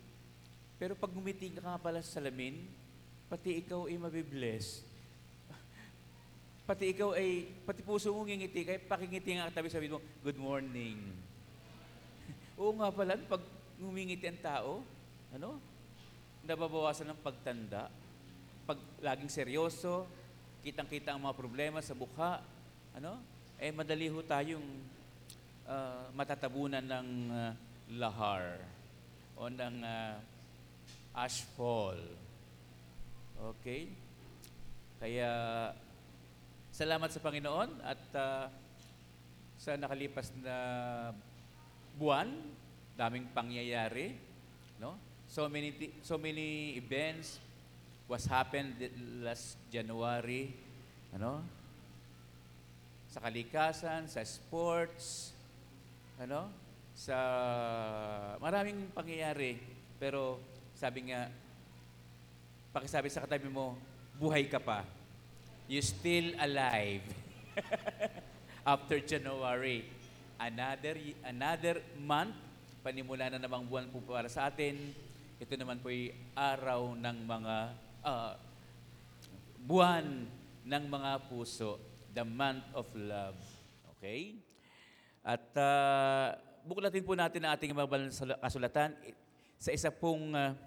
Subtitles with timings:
[0.78, 2.62] Pero pag ngumiti ka nga pala sa salamin,
[3.26, 4.86] pati ikaw ay mabibless.
[6.68, 11.00] Pati ikaw ay, pati puso mo ngingiti, kaya pakingiti nga katabi sabi mo, good morning.
[12.60, 13.40] Oo nga pala, pag
[13.80, 14.72] ngumingiti ang tao,
[15.32, 15.58] ano?
[16.48, 17.92] Nababawasan ng pagtanda.
[18.64, 20.08] Pag laging seryoso,
[20.64, 22.40] kitang-kita ang mga problema sa mukha,
[22.96, 23.20] ano?
[23.60, 24.64] Eh, madali ho tayong
[25.68, 27.52] ah, matatabunan ng ah,
[28.00, 28.64] lahar
[29.36, 30.24] o ng ah,
[31.20, 32.00] ashfall.
[33.60, 33.92] Okay?
[35.04, 35.28] Kaya,
[36.72, 38.48] salamat sa Panginoon at ah,
[39.60, 40.56] sa nakalipas na
[42.00, 42.32] buwan,
[42.96, 44.16] daming pangyayari,
[44.80, 45.07] no?
[45.28, 47.36] So many so many events
[48.08, 48.80] was happened
[49.20, 50.56] last January,
[51.12, 51.44] ano?
[53.12, 55.36] Sa kalikasan, sa sports,
[56.16, 56.48] ano?
[56.96, 57.12] Sa
[58.40, 59.60] maraming pangyayari,
[60.00, 60.40] pero
[60.72, 61.28] sabi nga
[62.72, 63.76] pakisabi sa katabi mo,
[64.16, 64.80] buhay ka pa.
[65.68, 67.04] You still alive.
[68.64, 69.84] After January,
[70.40, 70.96] another
[71.28, 72.32] another month,
[72.80, 75.04] panimula na namang buwan po para sa atin.
[75.38, 77.56] Ito naman po ay araw ng mga
[78.02, 78.34] ah,
[79.62, 80.26] buwan
[80.66, 81.78] ng mga puso,
[82.10, 83.38] the month of love.
[83.94, 84.34] Okay?
[85.22, 86.34] At uh,
[86.66, 88.10] buklatin po natin ang ating mga
[88.42, 88.98] kasulatan
[89.62, 90.58] sa isa pong ah,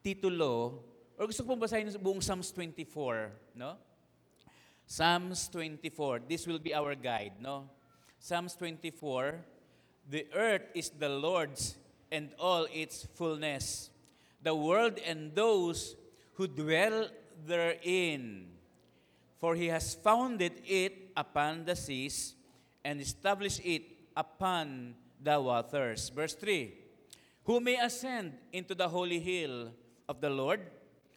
[0.00, 0.80] titulo,
[1.20, 3.76] or gusto pong basahin buong Psalms 24, no?
[4.88, 7.68] Psalms 24, this will be our guide, no?
[8.16, 9.44] Psalms 24,
[10.08, 13.90] the earth is the Lord's and all its fullness,
[14.42, 15.96] the world and those
[16.34, 17.08] who dwell
[17.46, 18.46] therein.
[19.38, 22.34] For he has founded it upon the seas
[22.84, 23.82] and established it
[24.16, 26.08] upon the waters.
[26.10, 26.72] Verse 3
[27.44, 29.72] Who may ascend into the holy hill
[30.08, 30.60] of the Lord,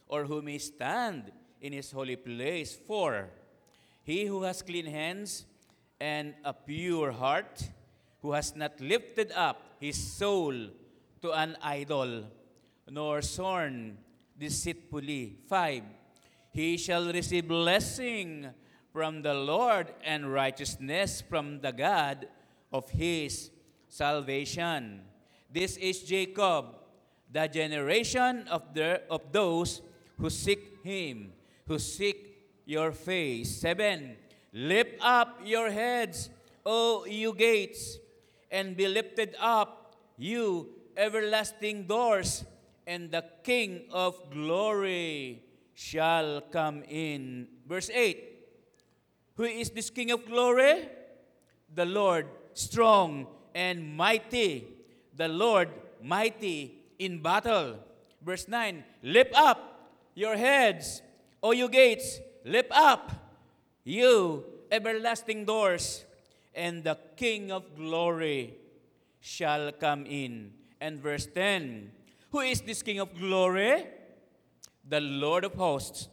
[0.07, 1.31] or who may stand
[1.61, 2.77] in his holy place?
[2.87, 3.29] For
[4.03, 5.45] he who has clean hands
[5.99, 7.69] and a pure heart,
[8.21, 10.53] who has not lifted up his soul
[11.21, 12.23] to an idol,
[12.89, 13.97] nor sworn
[14.37, 15.37] deceitfully.
[15.47, 15.83] 5.
[16.51, 18.49] He shall receive blessing
[18.91, 22.27] from the Lord and righteousness from the God
[22.71, 23.51] of his
[23.87, 25.01] salvation.
[25.51, 26.75] This is Jacob,
[27.31, 29.81] the generation of, the, of those
[30.17, 31.31] who seek him,
[31.67, 33.61] who seek your face.
[33.61, 34.17] 7.
[34.53, 36.29] Lift up your heads,
[36.65, 37.99] O you gates,
[38.51, 42.43] and be lifted up, you everlasting doors,
[42.85, 45.43] and the King of glory
[45.73, 47.47] shall come in.
[47.67, 48.23] Verse 8
[49.35, 50.89] Who is this King of glory?
[51.73, 54.67] The Lord strong and mighty,
[55.15, 55.69] the Lord
[56.01, 57.77] mighty in battle.
[58.21, 61.01] Verse 9 Lift up your heads,
[61.43, 63.13] O you gates, lift up,
[63.83, 66.05] you everlasting doors,
[66.57, 68.57] and the King of glory
[69.21, 70.57] shall come in.
[70.81, 71.93] And verse 10
[72.33, 73.85] Who is this King of glory?
[74.81, 76.09] The Lord of hosts.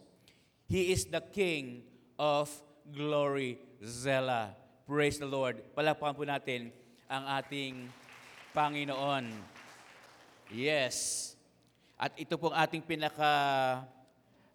[0.69, 1.81] He is the King
[2.21, 2.53] of
[2.93, 3.57] glory.
[3.81, 4.53] Zela.
[4.85, 5.61] Praise the Lord.
[5.73, 6.69] Palakpakan po natin
[7.09, 7.89] ang ating
[8.53, 9.29] Panginoon.
[10.53, 11.33] Yes.
[11.97, 13.33] At ito pong ating pinaka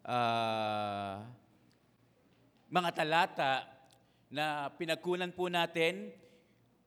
[0.03, 1.23] ah,
[2.71, 3.70] mga talata
[4.31, 6.15] na pinagkunan po natin.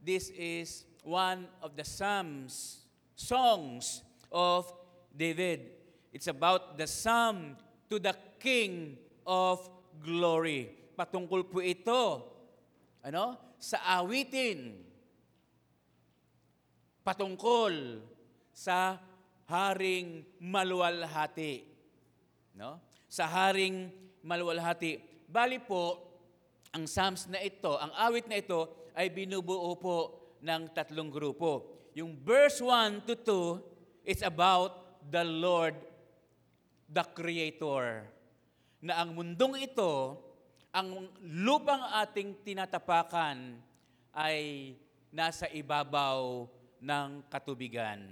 [0.01, 2.83] This is one of the Psalms,
[3.13, 4.01] songs
[4.33, 4.73] of
[5.13, 5.71] David.
[6.11, 7.61] It's about the psalm
[7.93, 8.97] to the King
[9.29, 9.61] of
[10.01, 10.73] Glory.
[10.97, 12.23] Patungkol po ito
[13.05, 13.57] ano?
[13.61, 14.85] sa awitin
[17.05, 18.01] patungkol
[18.49, 18.97] sa
[19.45, 21.69] haring maluwalhati.
[22.57, 22.81] No?
[23.11, 23.93] Sa haring
[24.25, 24.97] maluwalhati.
[25.29, 26.01] Bali po,
[26.75, 29.99] ang Psalms na ito, ang awit na ito ay binubuo po
[30.43, 31.71] ng tatlong grupo.
[31.95, 33.15] Yung verse 1 to
[34.03, 35.79] 2, it's about the Lord,
[36.91, 38.11] the Creator.
[38.83, 40.19] Na ang mundong ito,
[40.75, 43.63] ang lupang ating tinatapakan
[44.11, 44.75] ay
[45.15, 46.51] nasa ibabaw
[46.83, 48.03] ng katubigan.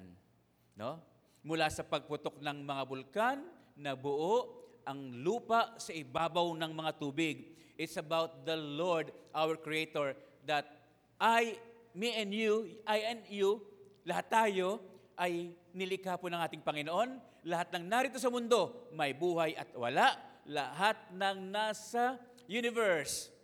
[0.78, 1.02] No?
[1.42, 3.42] Mula sa pagputok ng mga bulkan,
[3.74, 7.51] nabuo ang lupa sa ibabaw ng mga tubig.
[7.82, 10.14] It's about the Lord, our Creator,
[10.46, 10.70] that
[11.18, 11.58] I,
[11.98, 13.58] me and you, I and you,
[14.06, 14.78] lahat tayo
[15.18, 17.18] ay nilikha po ng ating Panginoon.
[17.42, 20.14] Lahat ng narito sa mundo, may buhay at wala.
[20.46, 23.34] Lahat ng nasa universe,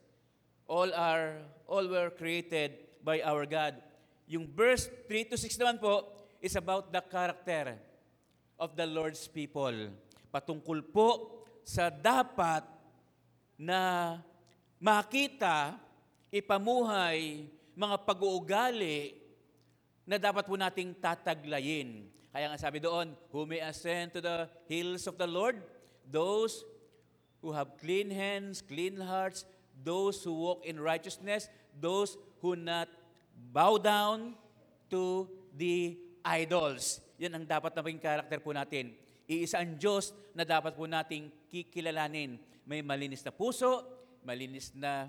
[0.71, 3.75] all are all were created by our God.
[4.31, 7.75] Yung verse 3 to 6 naman po is about the character
[8.55, 9.75] of the Lord's people.
[10.31, 12.63] Patungkol po sa dapat
[13.59, 14.15] na
[14.79, 15.75] makita,
[16.31, 19.15] ipamuhay, mga pag-uugali
[20.09, 22.09] na dapat po nating tataglayin.
[22.33, 25.59] Kaya nga sabi doon, who may ascend to the hills of the Lord?
[26.09, 26.65] Those
[27.43, 29.45] who have clean hands, clean hearts,
[29.83, 31.47] those who walk in righteousness,
[31.77, 32.91] those who not
[33.55, 34.35] bow down
[34.91, 37.03] to the idols.
[37.19, 38.95] Yan ang dapat na maging karakter po natin.
[39.29, 42.41] Iisa ang Diyos na dapat po nating kikilalanin.
[42.65, 43.98] May malinis na puso,
[44.29, 45.09] malinis na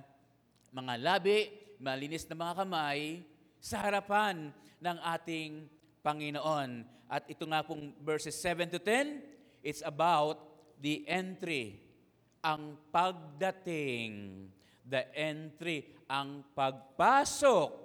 [0.71, 1.51] mga labi,
[1.83, 3.19] malinis na mga kamay
[3.59, 5.67] sa harapan ng ating
[5.99, 6.87] Panginoon.
[7.11, 9.19] At ito nga pong verses 7 to 10,
[9.59, 10.39] it's about
[10.79, 11.83] the entry,
[12.39, 14.47] ang pagdating,
[14.87, 17.75] the entry, ang pagpasok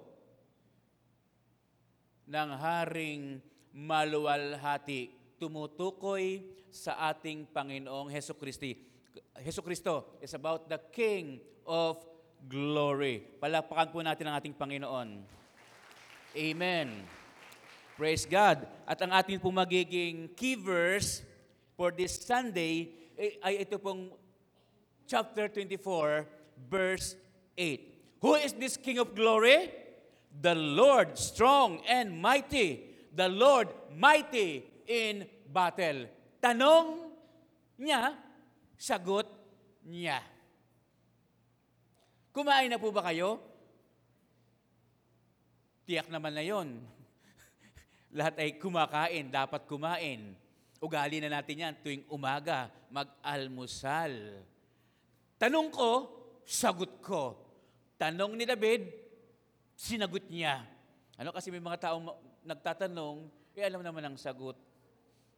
[2.31, 3.43] ng Haring
[3.75, 5.11] Maluwalhati
[5.43, 8.94] tumutukoy sa ating Panginoong Heso Kristi.
[9.39, 12.03] Heso Kristo is about the King of
[12.45, 13.23] Glory.
[13.41, 15.09] Palapakan po natin ang ating Panginoon.
[16.35, 16.89] Amen.
[17.95, 18.67] Praise God.
[18.85, 21.23] At ang ating pong magiging key verse
[21.79, 24.11] for this Sunday eh, ay ito pong
[25.07, 26.27] chapter 24,
[26.67, 27.15] verse
[27.55, 28.19] 8.
[28.19, 29.71] Who is this King of Glory?
[30.35, 32.83] The Lord strong and mighty.
[33.15, 36.11] The Lord mighty in battle.
[36.43, 36.99] Tanong
[37.79, 38.19] niya,
[38.79, 39.29] sagot
[39.85, 40.23] niya.
[42.35, 43.39] Kumain na po ba kayo?
[45.87, 46.83] Tiyak naman na yon.
[48.19, 50.35] Lahat ay kumakain, dapat kumain.
[50.83, 54.43] Ugali na natin yan tuwing umaga, mag-almusal.
[55.39, 55.91] Tanong ko,
[56.43, 57.39] sagot ko.
[57.95, 58.91] Tanong ni David,
[59.79, 60.67] sinagot niya.
[61.15, 62.11] Ano kasi may mga taong
[62.43, 64.59] nagtatanong, eh alam naman ang sagot.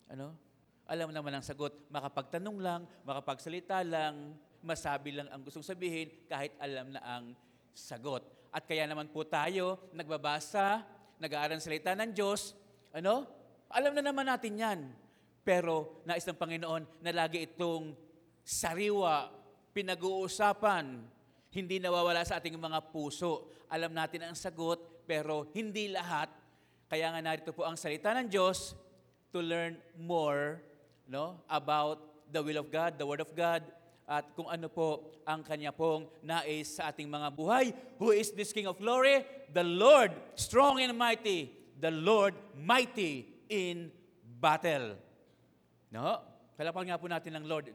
[0.08, 0.45] Ano?
[0.86, 1.74] Alam naman ang sagot.
[1.90, 7.24] Makapagtanong lang, makapagsalita lang, masabi lang ang gustong sabihin kahit alam na ang
[7.74, 8.22] sagot.
[8.54, 10.86] At kaya naman po tayo nagbabasa,
[11.18, 12.54] nag-aaral ng salita ng Diyos,
[12.94, 13.26] ano?
[13.68, 14.80] Alam na naman natin yan.
[15.42, 17.94] Pero nais ng Panginoon na lagi itong
[18.46, 19.30] sariwa,
[19.74, 21.02] pinag-uusapan,
[21.50, 23.50] hindi nawawala sa ating mga puso.
[23.70, 26.30] Alam natin ang sagot, pero hindi lahat.
[26.86, 28.78] Kaya nga narito po ang salita ng Diyos
[29.34, 30.62] to learn more
[31.06, 33.62] no, about the will of God, the Word of God,
[34.06, 37.74] at kung ano po ang kanya pong nais sa ating mga buhay.
[37.98, 39.26] Who is this King of Glory?
[39.50, 41.50] The Lord, strong and mighty.
[41.82, 43.90] The Lord, mighty in
[44.38, 44.94] battle.
[45.90, 46.22] No?
[46.54, 47.74] Palapan nga po natin ng Lord.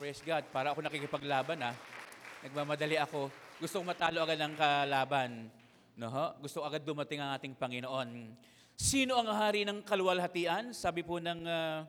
[0.00, 0.48] Praise God.
[0.48, 1.72] Para ako nakikipaglaban, ha?
[2.40, 3.28] Nagmamadali ako.
[3.60, 5.52] Gusto matalo agad ng kalaban.
[6.00, 6.08] No?
[6.40, 8.32] Gusto agad dumating ang ating Panginoon.
[8.78, 10.70] Sino ang hari ng kaluwalhatian?
[10.72, 11.82] Sabi po ng ah,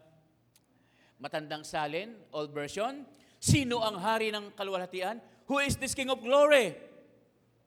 [1.20, 3.04] matandang salin, old version.
[3.40, 5.20] Sino ang hari ng kaluwalhatian?
[5.48, 6.76] Who is this King of Glory?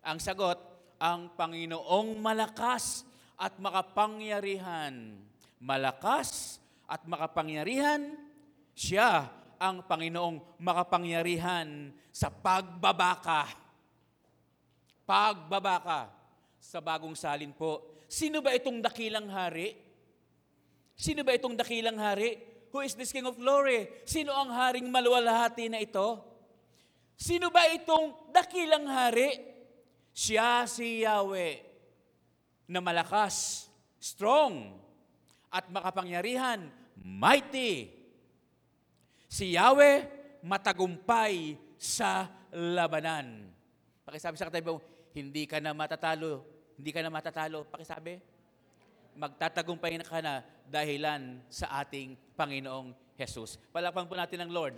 [0.02, 0.58] Ang sagot,
[0.96, 3.04] ang Panginoong malakas
[3.36, 5.16] at makapangyarihan.
[5.62, 8.18] Malakas at makapangyarihan,
[8.74, 9.30] siya
[9.62, 13.46] ang Panginoong makapangyarihan sa pagbabaka.
[15.06, 16.10] Pagbabaka
[16.58, 18.02] sa bagong salin po.
[18.06, 19.74] Sino ba itong dakilang hari?
[20.92, 22.51] Sino ba itong dakilang hari?
[22.72, 23.84] Who is this King of Glory?
[24.08, 26.24] Sino ang haring maluwalhati na ito?
[27.20, 29.36] Sino ba itong dakilang hari?
[30.16, 31.60] Siya si Yahweh
[32.72, 33.68] na malakas,
[34.00, 34.72] strong,
[35.52, 37.92] at makapangyarihan, mighty.
[39.28, 40.08] Si Yahweh
[40.40, 43.52] matagumpay sa labanan.
[44.08, 44.80] Pakisabi sa katabi mo,
[45.12, 46.40] hindi ka na matatalo.
[46.80, 47.68] Hindi ka na matatalo.
[47.68, 48.16] Pakisabi,
[49.12, 53.58] magtatagumpay na ka na dahilan sa ating Panginoong Jesus.
[53.70, 54.74] Palakpan po natin ang Lord.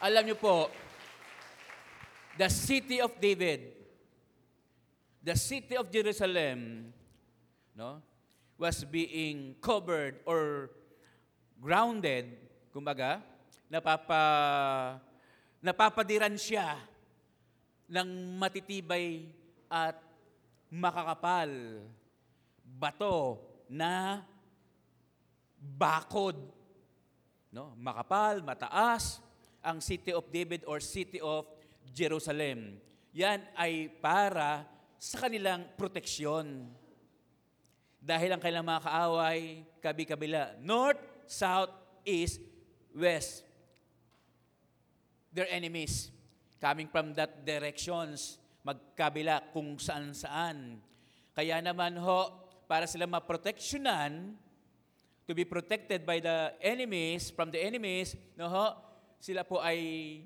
[0.00, 0.72] Alam niyo po,
[2.40, 3.72] the city of David,
[5.20, 6.88] the city of Jerusalem,
[7.76, 8.00] no,
[8.56, 10.72] was being covered or
[11.60, 12.32] grounded,
[12.72, 13.20] kumbaga,
[13.68, 14.22] napapa,
[15.60, 16.80] napapadiran siya
[17.88, 19.28] ng matitibay
[19.68, 20.00] at
[20.70, 21.50] makakapal
[22.64, 24.22] bato na
[25.60, 26.40] bakod.
[27.52, 27.76] No?
[27.76, 29.20] Makapal, mataas,
[29.60, 31.44] ang city of David or city of
[31.92, 32.80] Jerusalem.
[33.12, 34.64] Yan ay para
[34.96, 36.72] sa kanilang proteksyon.
[38.00, 39.40] Dahil ang kanilang mga kaaway,
[39.84, 41.68] kabi-kabila, north, south,
[42.08, 42.40] east,
[42.96, 43.44] west.
[45.36, 46.08] Their enemies
[46.60, 50.80] coming from that directions, magkabila kung saan-saan.
[51.32, 52.28] Kaya naman ho,
[52.68, 54.36] para sila maproteksyonan,
[55.30, 58.74] to be protected by the enemies, from the enemies, no ho,
[59.22, 60.18] sila po ay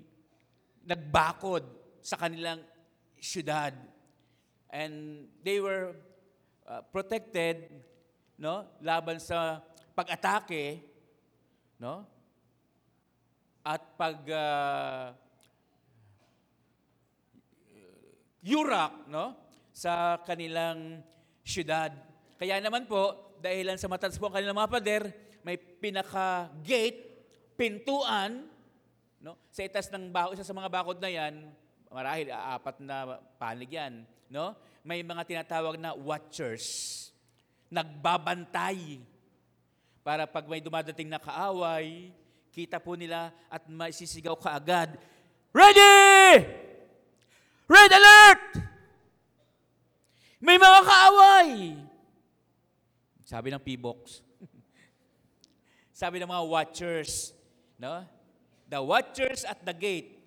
[0.80, 1.60] nagbakod
[2.00, 2.64] sa kanilang
[3.20, 3.76] syudad.
[4.72, 5.92] And they were
[6.64, 7.68] uh, protected
[8.40, 9.60] no laban sa
[9.92, 10.80] pag-atake
[11.76, 12.08] no
[13.60, 15.12] at pag uh,
[18.40, 19.36] yurak no
[19.68, 21.04] sa kanilang
[21.44, 21.92] syudad.
[22.40, 25.04] Kaya naman po, dahilan sa mataas po ang kanilang mga pader,
[25.44, 27.04] may pinaka-gate,
[27.60, 28.48] pintuan,
[29.20, 29.36] no?
[29.52, 31.52] Sa itas ng bako, isa sa mga bakod na yan,
[31.92, 34.56] marahil apat na panig yan, no?
[34.80, 36.64] May mga tinatawag na watchers.
[37.68, 39.04] Nagbabantay
[40.00, 42.12] para pag may dumadating na kaaway,
[42.48, 44.96] kita po nila at maisisigaw kaagad,
[45.52, 46.48] Ready!
[47.68, 48.42] Red alert!
[50.40, 51.48] May mga kaaway!
[53.34, 54.22] Sabi ng P-Box.
[56.06, 57.34] Sabi ng mga watchers,
[57.82, 58.06] no?
[58.70, 60.22] The watchers at the gate,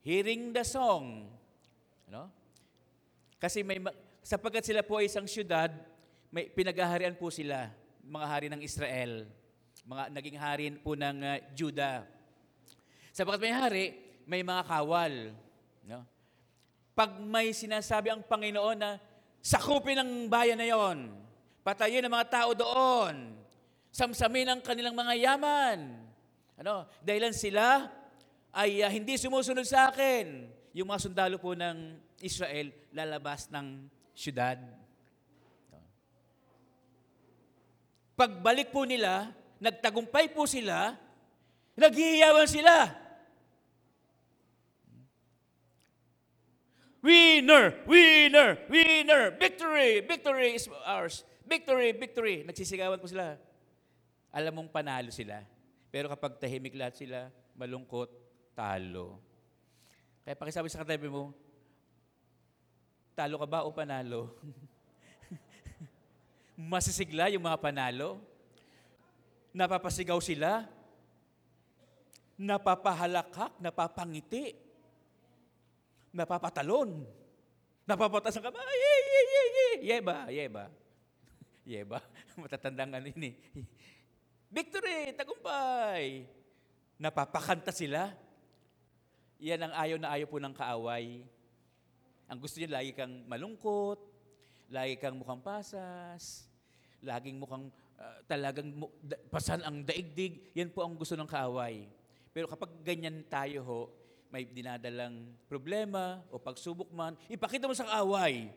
[0.00, 1.28] hearing the song,
[2.08, 2.32] no?
[3.36, 3.92] Kasi may ma-
[4.24, 5.76] sapagkat sila po ay isang syudad,
[6.32, 7.68] may pinagaharian po sila,
[8.00, 9.28] mga hari ng Israel,
[9.84, 12.08] mga naging hari po ng uh, Judah.
[13.12, 13.84] Sapagkat may hari,
[14.24, 15.36] may mga kawal,
[15.84, 16.00] no?
[16.96, 18.96] Pag may sinasabi ang Panginoon na
[19.44, 21.21] sakupin ang bayan na yon,
[21.62, 23.38] patayin ang mga tao doon,
[23.94, 25.78] samsamin ang kanilang mga yaman.
[26.58, 26.86] Ano?
[27.02, 27.90] Dahilan sila
[28.52, 30.46] ay uh, hindi sumusunod sa akin.
[30.76, 34.60] Yung mga sundalo po ng Israel lalabas ng syudad.
[38.12, 40.94] Pagbalik po nila, nagtagumpay po sila,
[41.74, 42.76] naghihiyawan sila.
[47.02, 47.82] Winner!
[47.82, 48.62] Winner!
[48.70, 49.34] Winner!
[49.34, 50.06] Victory!
[50.06, 51.26] Victory is ours.
[51.52, 51.88] Victory!
[51.92, 52.36] Victory!
[52.48, 53.36] Nagsisigawan po sila.
[54.32, 55.44] Alam mong panalo sila.
[55.92, 58.08] Pero kapag tahimik lahat sila, malungkot,
[58.56, 59.20] talo.
[60.24, 61.36] Kaya pakisabi sa katabi mo,
[63.12, 64.32] talo ka ba o panalo?
[66.72, 68.16] Masisigla yung mga panalo.
[69.52, 70.64] Napapasigaw sila.
[72.40, 74.72] Napapahalakak, napapangiti
[76.12, 77.02] napapatalon.
[77.88, 78.62] Napapatas ang kamay.
[78.62, 79.74] Yay, yay, yay, yay.
[79.82, 80.64] Yeba, yeba.
[81.62, 82.02] Yeba.
[82.42, 83.34] Matatandang ano yun eh.
[84.56, 85.14] Victory!
[85.14, 86.26] Tagumpay!
[86.98, 88.12] Napapakanta sila.
[89.42, 91.22] Yan ang ayaw na ayaw po ng kaaway.
[92.30, 93.98] Ang gusto niya, lagi kang malungkot,
[94.70, 96.46] lagi kang mukhang pasas,
[97.02, 100.54] laging mukhang uh, talagang mu- da- pasan ang daigdig.
[100.54, 101.90] Yan po ang gusto ng kaaway.
[102.30, 103.80] Pero kapag ganyan tayo ho,
[104.32, 108.48] may dinadalang problema o pagsubok man, ipakita mo sa kaaway.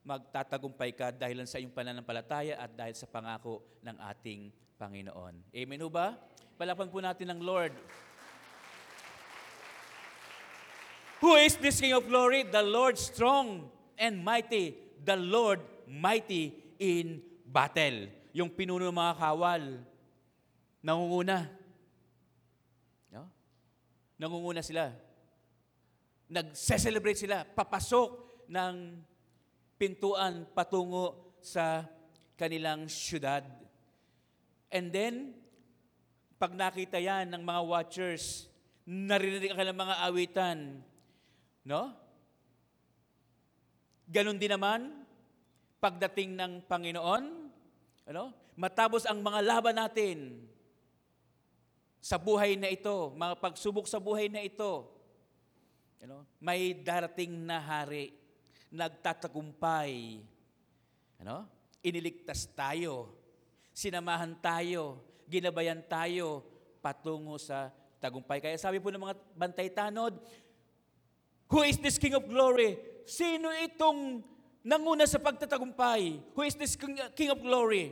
[0.00, 4.48] Magtatagumpay ka dahil sa iyong pananampalataya at dahil sa pangako ng ating
[4.80, 5.52] Panginoon.
[5.52, 6.16] Amen ho ba?
[6.56, 7.76] Palapan po natin ng Lord.
[11.20, 12.48] Who is this King of glory?
[12.48, 13.68] The Lord strong
[14.00, 14.72] and mighty.
[15.04, 18.08] The Lord mighty in battle.
[18.32, 19.84] Yung pinuno ng mga kawal,
[20.80, 21.44] nangunguna.
[23.12, 23.28] No?
[24.16, 24.96] Nangunguna sila.
[26.32, 27.44] Nagse-celebrate sila.
[27.44, 28.16] Papasok
[28.48, 28.96] ng
[29.80, 31.88] pintuan patungo sa
[32.36, 33.40] kanilang syudad.
[34.68, 35.32] And then,
[36.36, 38.44] pag nakita yan ng mga watchers,
[38.84, 40.58] naririnig ang kanilang mga awitan,
[41.64, 41.96] no?
[44.04, 45.00] Ganon din naman,
[45.80, 47.24] pagdating ng Panginoon,
[48.12, 48.24] ano?
[48.60, 50.44] matapos ang mga laban natin,
[52.00, 54.88] sa buhay na ito, mga pagsubok sa buhay na ito,
[56.08, 58.19] know, may darating na hari,
[58.70, 60.22] nagtatagumpay.
[61.20, 61.44] Ano?
[61.82, 63.12] Iniligtas tayo,
[63.74, 66.46] sinamahan tayo, ginabayan tayo
[66.80, 67.68] patungo sa
[68.00, 68.40] tagumpay.
[68.40, 70.16] Kaya sabi po ng mga bantay tanod,
[71.50, 72.78] Who is this King of Glory?
[73.04, 74.22] Sino itong
[74.62, 76.32] nanguna sa pagtatagumpay?
[76.32, 76.78] Who is this
[77.18, 77.90] King of Glory?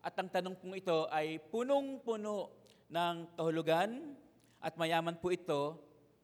[0.00, 2.48] At ang tanong pong ito ay punong-puno
[2.88, 4.16] ng kahulugan
[4.58, 5.76] at mayaman po ito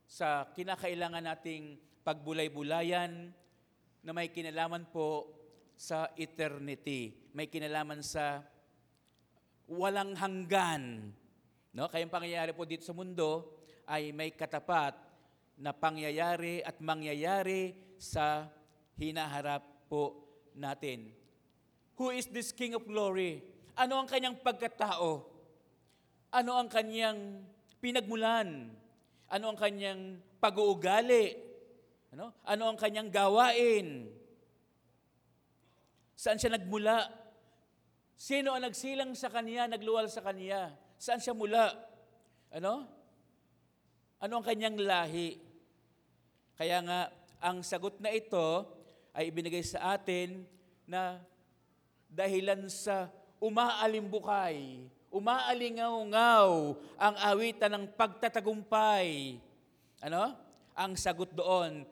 [0.08, 3.28] sa kinakailangan nating pagbulay-bulayan
[4.04, 5.32] na may kinalaman po
[5.74, 7.32] sa eternity.
[7.32, 8.44] May kinalaman sa
[9.66, 11.10] walang hanggan.
[11.72, 11.88] No?
[11.88, 13.56] Kaya ang pangyayari po dito sa mundo
[13.88, 14.92] ay may katapat
[15.56, 18.46] na pangyayari at mangyayari sa
[19.00, 20.20] hinaharap po
[20.52, 21.10] natin.
[21.96, 23.40] Who is this King of Glory?
[23.74, 25.24] Ano ang kanyang pagkatao?
[26.34, 27.42] Ano ang kanyang
[27.78, 28.70] pinagmulan?
[29.30, 31.43] Ano ang kanyang pag-uugali?
[32.14, 32.30] Ano?
[32.46, 34.06] Ano ang kanyang gawain?
[36.14, 37.10] Saan siya nagmula?
[38.14, 40.70] Sino ang nagsilang sa kanya, nagluwal sa kanya?
[40.94, 41.74] Saan siya mula?
[42.54, 42.86] Ano?
[44.22, 45.42] Ano ang kanyang lahi?
[46.54, 47.10] Kaya nga,
[47.42, 48.62] ang sagot na ito
[49.10, 50.46] ay ibinigay sa atin
[50.86, 51.18] na
[52.06, 53.10] dahilan sa
[53.42, 59.34] umaalimbukay, umaalingaw-ngaw ang awitan ng pagtatagumpay.
[59.98, 60.30] Ano?
[60.78, 61.90] Ang sagot doon,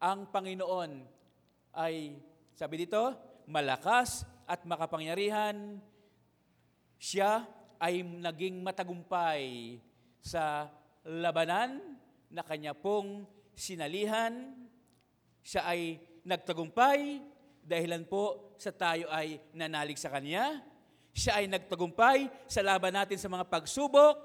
[0.00, 1.04] ang Panginoon
[1.76, 2.16] ay,
[2.56, 3.12] sabi dito,
[3.48, 5.80] malakas at makapangyarihan.
[6.96, 7.44] Siya
[7.76, 9.76] ay naging matagumpay
[10.20, 10.72] sa
[11.04, 11.96] labanan
[12.32, 14.52] na kanya pong sinalihan.
[15.44, 17.22] Siya ay nagtagumpay
[17.66, 20.62] dahilan po sa tayo ay nanalig sa Kanya.
[21.16, 24.16] Siya ay nagtagumpay sa laban natin sa mga pagsubok,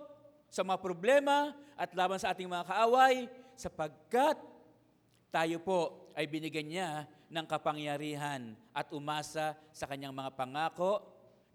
[0.52, 4.38] sa mga problema, at laban sa ating mga kaaway, sapagkat
[5.32, 6.90] tayo po ay binigyan niya
[7.32, 11.00] ng kapangyarihan at umasa sa kanyang mga pangako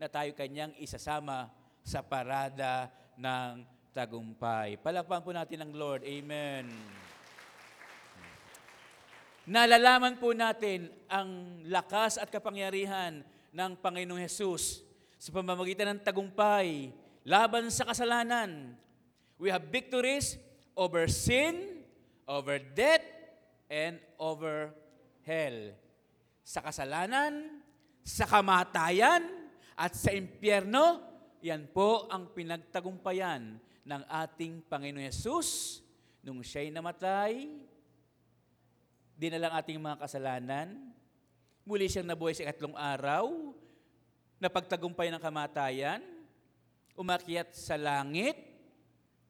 [0.01, 1.53] na tayo kanyang isasama
[1.85, 2.89] sa parada
[3.21, 3.61] ng
[3.93, 4.81] tagumpay.
[4.81, 6.09] Palakpan po natin ang Lord.
[6.09, 6.73] Amen.
[9.47, 13.23] Nalalaman po natin ang lakas at kapangyarihan
[13.55, 14.83] ng Panginoong Hesus
[15.21, 16.91] sa pamamagitan ng tagumpay
[17.23, 18.75] laban sa kasalanan.
[19.37, 20.41] We have victories
[20.77, 21.85] over sin,
[22.29, 23.16] over death,
[23.67, 24.71] and over
[25.27, 25.75] hell.
[26.47, 27.63] Sa kasalanan,
[28.07, 29.27] sa kamatayan,
[29.77, 31.05] at sa impyerno,
[31.45, 35.79] yan po ang pinagtagumpayan ng ating Panginoon Yesus.
[36.25, 37.53] Nung siya'y namatay,
[39.15, 40.97] dinalang ating mga kasalanan,
[41.63, 43.53] muli siyang nabuhay sa ikatlong araw,
[44.41, 46.01] napagtagumpay ng kamatayan,
[46.97, 48.37] umakyat sa langit,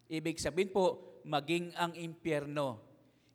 [0.07, 2.86] ibig sabihin po, maging ang impyerno,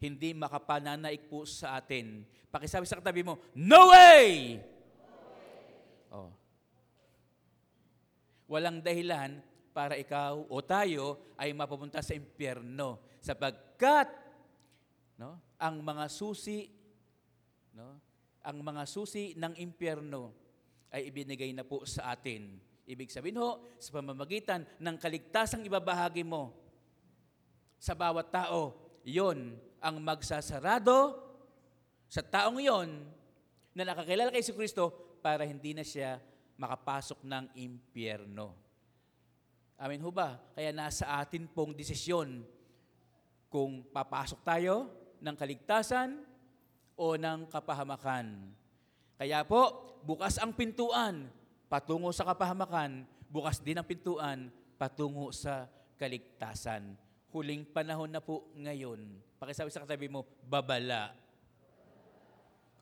[0.01, 2.25] hindi makapananaik po sa atin.
[2.49, 4.57] Pakisabi sa katabi mo, No way!
[6.09, 6.33] Oh.
[8.49, 9.39] Walang dahilan
[9.71, 14.11] para ikaw o tayo ay mapapunta sa impyerno sapagkat
[15.15, 16.67] no, ang mga susi
[17.71, 17.95] no,
[18.43, 20.35] ang mga susi ng impyerno
[20.91, 22.59] ay ibinigay na po sa atin.
[22.83, 26.51] Ibig sabihin ho, sa pamamagitan ng kaligtasang ibabahagi mo
[27.79, 28.75] sa bawat tao,
[29.07, 31.17] yon ang magsasarado
[32.05, 33.01] sa taong yon
[33.73, 34.93] na nakakilala kay Kristo
[35.25, 36.21] para hindi na siya
[36.55, 38.53] makapasok ng impyerno.
[39.81, 40.37] Amin ho ba?
[40.53, 42.45] Kaya nasa atin pong desisyon
[43.49, 46.21] kung papasok tayo ng kaligtasan
[46.93, 48.53] o ng kapahamakan.
[49.17, 51.33] Kaya po, bukas ang pintuan
[51.65, 55.65] patungo sa kapahamakan, bukas din ang pintuan patungo sa
[55.97, 56.93] kaligtasan.
[57.31, 58.99] Huling panahon na po ngayon.
[59.39, 61.15] Pakisabi sa katabi mo, babala.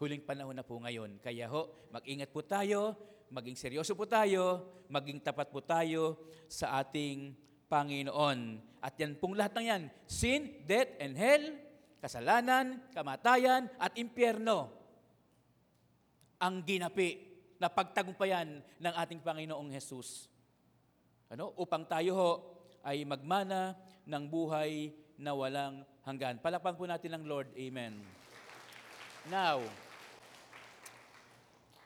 [0.01, 1.21] Huling panahon na po ngayon.
[1.21, 2.97] Kaya ho, mag-ingat po tayo,
[3.29, 6.17] maging seryoso po tayo, maging tapat po tayo
[6.49, 7.37] sa ating
[7.69, 8.57] Panginoon.
[8.81, 11.45] At yan pong lahat ng yan, sin, death, and hell,
[12.01, 14.73] kasalanan, kamatayan, at impyerno.
[16.41, 17.21] Ang ginapi
[17.61, 20.25] na pagtagumpayan ng ating Panginoong Jesus.
[21.29, 21.53] Ano?
[21.53, 22.31] Upang tayo ho
[22.81, 23.77] ay magmana
[24.09, 24.89] ng buhay
[25.21, 26.41] na walang hanggan.
[26.41, 27.53] Palakpan po natin ng Lord.
[27.53, 28.01] Amen.
[29.29, 29.61] Now,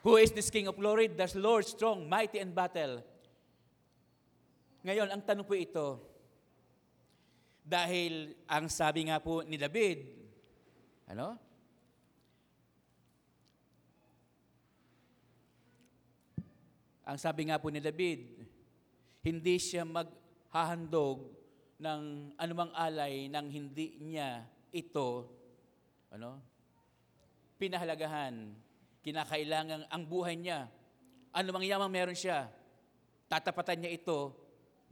[0.03, 1.07] Who is this King of glory?
[1.07, 2.99] The Lord strong, mighty in battle.
[4.83, 5.95] Ngayon, ang tanong po ito,
[7.63, 10.03] dahil ang sabi nga po ni David,
[11.07, 11.39] ano?
[17.07, 18.43] Ang sabi nga po ni David,
[19.23, 20.11] hindi siya mag
[20.51, 21.31] hahandog
[21.81, 22.01] ng
[22.37, 25.29] anumang alay nang hindi niya ito
[26.13, 26.41] ano
[27.57, 28.53] pinahalagahan.
[29.03, 30.67] Kinakailangan ang buhay niya
[31.33, 32.47] anumang yamang meron siya
[33.27, 34.29] tatapatan niya ito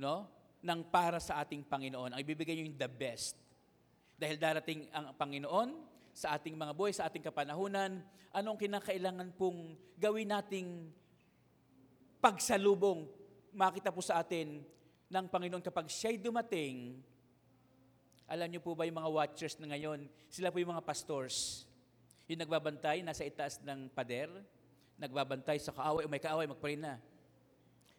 [0.01, 0.25] no
[0.61, 2.13] ng para sa ating Panginoon.
[2.13, 3.37] Ang ibibigay niya yung the best.
[4.17, 5.73] Dahil darating ang Panginoon
[6.13, 7.97] sa ating mga buhay, sa ating kapanahunan,
[8.29, 10.89] anong kinakailangan pong gawin nating
[12.21, 13.09] pagsalubong,
[13.57, 14.61] makita po sa atin
[15.11, 16.95] ng Panginoon kapag siya'y dumating,
[18.31, 21.67] alam niyo po ba yung mga watchers na ngayon, sila po yung mga pastors.
[22.31, 24.31] Yung nagbabantay, nasa itaas ng pader,
[24.95, 26.95] nagbabantay sa kaaway, o may kaaway, magparin na.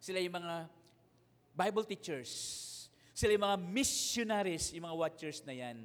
[0.00, 0.72] Sila yung mga
[1.52, 2.32] Bible teachers.
[3.12, 5.84] Sila yung mga missionaries, yung mga watchers na yan.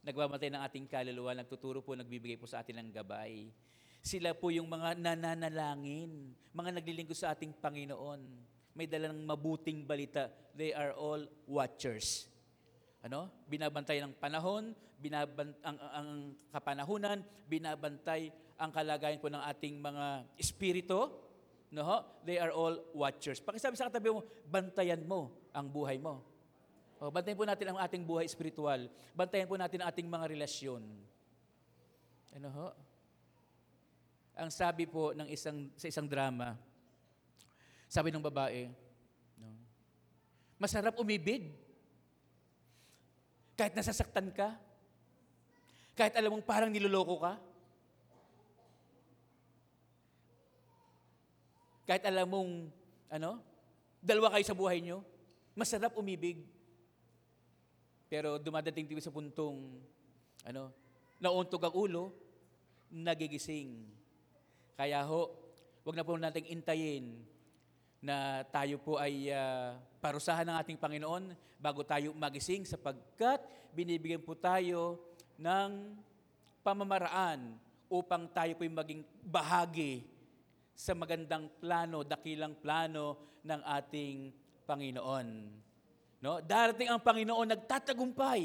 [0.00, 3.52] Nagbabantay ng ating kaluluwa, nagtuturo po, nagbibigay po sa atin ng gabay.
[4.00, 8.24] Sila po yung mga nananalangin, mga naglilingkod sa ating Panginoon.
[8.72, 10.32] May dala ng mabuting balita.
[10.56, 12.28] They are all watchers.
[13.04, 13.28] Ano?
[13.50, 16.08] Binabantay ng panahon, binabant ang, ang
[16.54, 20.06] kapanahunan, binabantay ang kalagayan po ng ating mga
[20.38, 21.10] espiritu.
[21.74, 22.04] No?
[22.22, 23.42] They are all watchers.
[23.42, 26.22] Pakisabi sa katabi mo, bantayan mo ang buhay mo.
[27.02, 28.86] O, bantayan po natin ang ating buhay espiritual.
[29.10, 30.86] Bantayan po natin ang ating mga relasyon.
[32.38, 32.68] Ano ho?
[34.38, 36.54] Ang sabi po ng isang, sa isang drama,
[37.92, 38.72] sabi ng babae,
[39.36, 39.52] no,
[40.56, 41.52] masarap umibig.
[43.52, 44.56] Kahit nasasaktan ka,
[45.92, 47.36] kahit alam mong parang niloloko ka,
[51.84, 52.50] kahit alam mong,
[53.12, 53.44] ano,
[54.00, 55.04] dalawa kayo sa buhay nyo,
[55.52, 56.40] masarap umibig.
[58.08, 59.68] Pero dumadating tayo sa puntong,
[60.48, 60.72] ano,
[61.20, 62.08] nauntog ang ulo,
[62.88, 63.84] nagigising.
[64.80, 65.28] Kaya ho,
[65.84, 67.28] wag na po nating intayin
[68.02, 73.38] na tayo po ay ah, parusahan ng ating Panginoon bago tayo magising sapagkat
[73.70, 74.98] binibigyan po tayo
[75.38, 75.94] ng
[76.66, 77.54] pamamaraan
[77.86, 80.02] upang tayo po maging bahagi
[80.74, 84.34] sa magandang plano, dakilang plano ng ating
[84.66, 85.26] Panginoon.
[86.18, 86.42] No?
[86.42, 88.42] Darating ang Panginoon nagtatagumpay.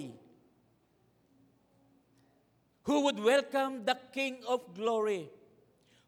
[2.87, 5.27] Who would welcome the King of Glory?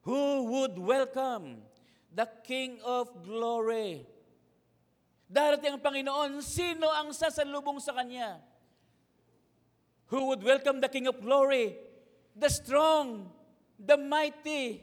[0.05, 1.68] Who would welcome
[2.13, 4.05] the King of Glory?
[5.29, 8.41] Darating ang Panginoon, sino ang sasalubong sa Kanya?
[10.09, 11.77] Who would welcome the King of Glory?
[12.33, 13.29] The strong,
[13.77, 14.81] the mighty,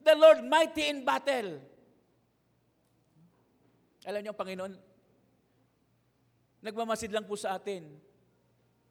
[0.00, 1.60] the Lord mighty in battle.
[4.08, 4.72] Alam niyo ang Panginoon,
[6.64, 7.84] nagmamasid lang po sa atin.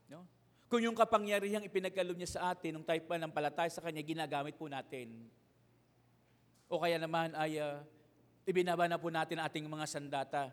[0.05, 0.23] No?
[0.69, 4.53] Kung yung kapangyarihang ipinagkaloob niya sa atin, nung tayo pa ng palatay sa Kanya, ginagamit
[4.53, 5.09] po natin.
[6.71, 7.83] O kaya naman ay uh,
[8.47, 10.47] ibinaba na po natin ating mga sandata.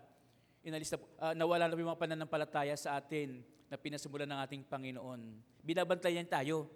[0.67, 3.39] Inalis na, po- ah, nawala na po yung mga pananampalataya sa atin
[3.71, 5.39] na pinasimulan ng ating Panginoon.
[5.63, 6.67] Binabantayan tayo.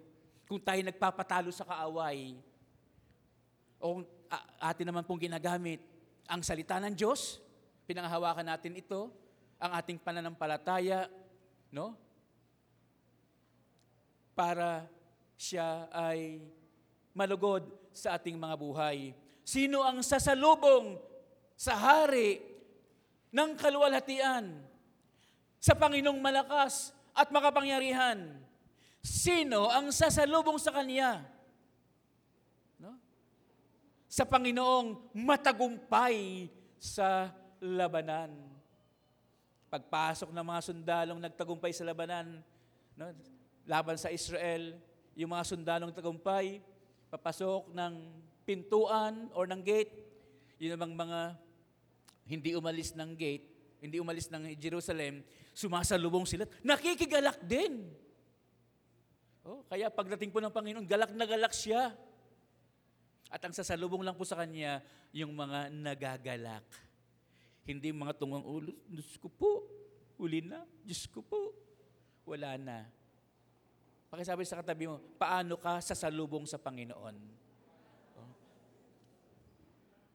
[0.48, 2.40] Kung tayo nagpapatalo sa kaaway,
[3.76, 5.84] o kung ah, atin naman pong ginagamit
[6.24, 7.36] ang salita ng Diyos,
[7.84, 9.12] pinanghawakan natin ito,
[9.60, 11.12] ang ating pananampalataya,
[11.68, 11.92] no?
[14.32, 14.88] Para
[15.36, 16.40] siya ay
[17.12, 19.12] malugod sa ating mga buhay.
[19.44, 20.96] Sino ang sasalubong
[21.52, 22.40] sa hari
[23.28, 24.56] ng kaluwalhatian?
[25.60, 28.40] Sa Panginoong malakas at makapangyarihan.
[29.04, 31.20] Sino ang sasalubong sa Kanya?
[32.80, 32.96] No?
[34.08, 36.48] Sa Panginoong matagumpay
[36.80, 37.28] sa
[37.60, 38.32] labanan.
[39.68, 42.40] Pagpasok ng mga sundalong nagtagumpay sa labanan,
[42.96, 43.12] no?
[43.64, 44.76] laban sa Israel,
[45.16, 46.60] yung mga sundalong tagumpay,
[47.08, 47.94] papasok ng
[48.44, 49.92] pintuan or ng gate,
[50.60, 51.20] yun namang mga
[52.24, 53.44] hindi umalis ng gate,
[53.84, 55.20] hindi umalis ng Jerusalem,
[55.52, 57.84] sumasalubong sila, nakikigalak din.
[59.44, 61.92] Oh, kaya pagdating po ng Panginoon, galak na galak siya.
[63.28, 64.80] At ang sasalubong lang po sa kanya,
[65.12, 66.64] yung mga nagagalak.
[67.68, 69.68] Hindi mga tungang ulo, Diyos ko po,
[70.16, 71.52] huli na, Diyos ko po,
[72.24, 72.88] wala na.
[74.08, 77.43] Pakisabi sa katabi mo, paano ka sasalubong sa Panginoon?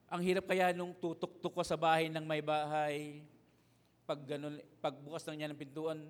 [0.10, 3.22] Ang hirap kaya nung tutok-tok ko sa bahay ng may bahay,
[4.10, 6.02] pag ganun, pagbukas lang niya ng pintuan,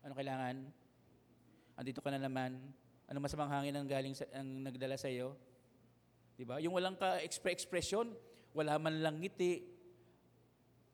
[0.00, 0.56] ano kailangan?
[1.76, 2.56] Andito ka na naman.
[3.04, 5.36] Ano masamang hangin ang galing sa, ang nagdala sa iyo?
[6.40, 6.56] 'Di ba?
[6.64, 8.08] Yung walang ka expression,
[8.56, 9.68] wala man lang ngiti.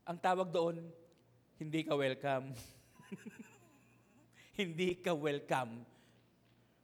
[0.02, 0.82] Ang tawag doon,
[1.62, 2.50] hindi ka welcome.
[4.58, 5.86] hindi ka welcome.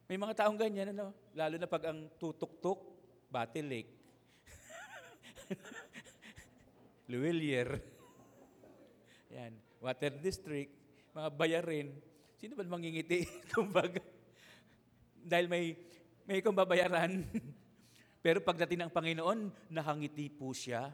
[0.07, 1.11] May mga taong ganyan, ano?
[1.35, 2.79] Lalo na pag ang tutok-tok,
[3.27, 3.98] battle lake.
[7.09, 7.81] Luwilier.
[9.29, 9.53] Yan.
[9.79, 10.73] water district,
[11.15, 11.87] mga bayarin.
[12.35, 13.23] Sino ba mangingiti?
[13.55, 14.03] Kumbaga,
[15.19, 15.75] dahil may,
[16.27, 17.23] may kong babayaran.
[18.25, 20.91] Pero pagdating ng Panginoon, nakangiti po siya.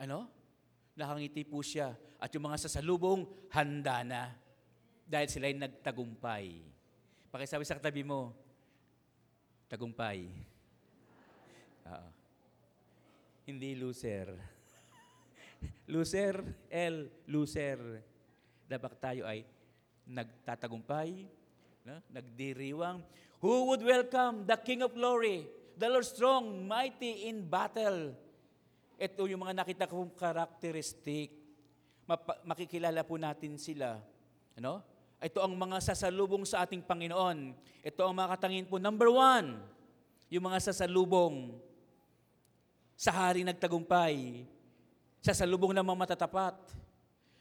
[0.00, 0.28] Ano?
[0.96, 1.92] Nakangiti po siya.
[2.16, 4.32] At yung mga sasalubong, handa na.
[5.04, 6.64] Dahil sila'y nagtagumpay.
[7.28, 8.32] Pakisabi sa katabi mo,
[9.68, 10.32] tagumpay.
[11.84, 12.17] Oo.
[13.48, 14.28] Hindi loser.
[15.96, 16.36] loser,
[16.68, 17.80] L, loser.
[18.68, 19.40] Dapat tayo ay
[20.04, 21.24] nagtatagumpay,
[21.88, 21.96] no?
[22.12, 23.00] nagdiriwang.
[23.40, 25.48] Who would welcome the King of Glory,
[25.80, 28.12] the Lord strong, mighty in battle?
[29.00, 31.32] Ito yung mga nakita kong karakteristik.
[32.04, 33.96] Mapa- makikilala po natin sila.
[34.60, 34.84] Ano?
[35.24, 37.56] Ito ang mga sasalubong sa ating Panginoon.
[37.80, 38.76] Ito ang mga katangin po.
[38.76, 39.56] Number one,
[40.28, 41.56] yung mga sasalubong
[42.98, 44.42] sa hari nagtagumpay,
[45.22, 46.58] sasalubong ng mga matatapat.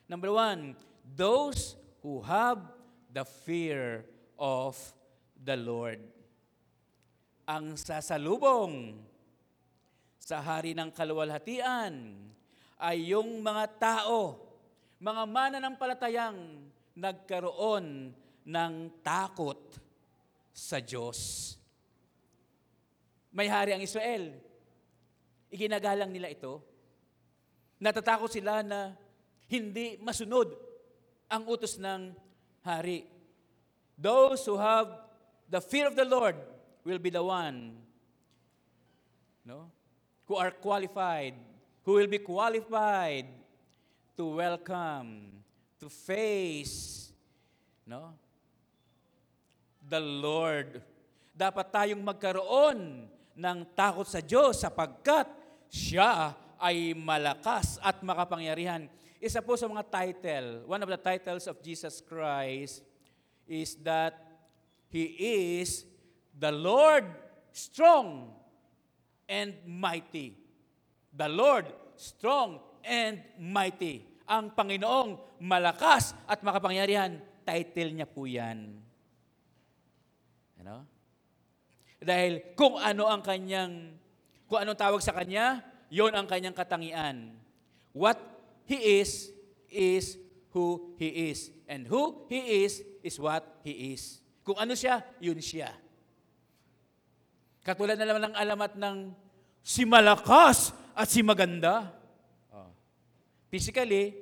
[0.06, 0.78] Number one,
[1.18, 1.74] those
[2.06, 2.62] who have
[3.10, 4.06] the fear
[4.38, 4.78] of
[5.34, 5.98] the Lord.
[7.50, 9.02] Ang sasalubong
[10.22, 12.14] sa hari ng kaluwalhatian
[12.78, 14.38] ay yung mga tao,
[15.02, 16.38] mga mananampalatayang
[16.94, 18.14] nagkaroon
[18.46, 19.58] ng takot
[20.54, 21.58] sa Diyos.
[23.34, 24.47] May hari ang Israel.
[25.48, 26.60] Iginagalang nila ito.
[27.80, 28.98] Natatakot sila na
[29.48, 30.52] hindi masunod
[31.32, 32.12] ang utos ng
[32.64, 33.08] hari.
[33.96, 34.92] Those who have
[35.48, 36.36] the fear of the Lord
[36.84, 37.88] will be the one
[39.48, 39.72] no?
[40.28, 41.34] who are qualified,
[41.88, 43.26] who will be qualified
[44.20, 45.32] to welcome,
[45.80, 47.08] to face
[47.88, 48.12] no?
[49.88, 50.84] the Lord.
[51.32, 53.08] Dapat tayong magkaroon
[53.38, 55.30] ng takot sa Diyos sapagkat
[55.70, 58.90] siya ay malakas at makapangyarihan.
[59.22, 62.82] Isa po sa mga title, one of the titles of Jesus Christ
[63.46, 64.18] is that
[64.90, 65.14] He
[65.62, 65.86] is
[66.34, 67.06] the Lord
[67.54, 68.34] strong
[69.30, 70.38] and mighty.
[71.14, 74.06] The Lord strong and mighty.
[74.26, 77.22] Ang Panginoong malakas at makapangyarihan.
[77.48, 78.76] Title niya po yan.
[80.60, 80.97] Ano?
[81.98, 83.98] Dahil kung ano ang kanyang,
[84.46, 87.34] kung anong tawag sa kanya, yon ang kanyang katangian.
[87.94, 88.22] What
[88.68, 89.32] He is,
[89.72, 90.20] is
[90.52, 91.50] who He is.
[91.66, 94.22] And who He is, is what He is.
[94.46, 95.74] Kung ano siya, yun siya.
[97.66, 99.12] Katulad na naman ng alamat ng
[99.60, 101.92] si malakas at si maganda.
[102.48, 102.72] Oh.
[103.52, 104.16] Physically,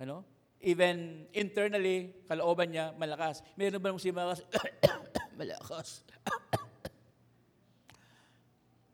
[0.00, 0.24] ano?
[0.62, 3.44] Even internally, kalooban niya, malakas.
[3.58, 4.40] Meron ba nung si malakas?
[5.42, 6.06] Malakas.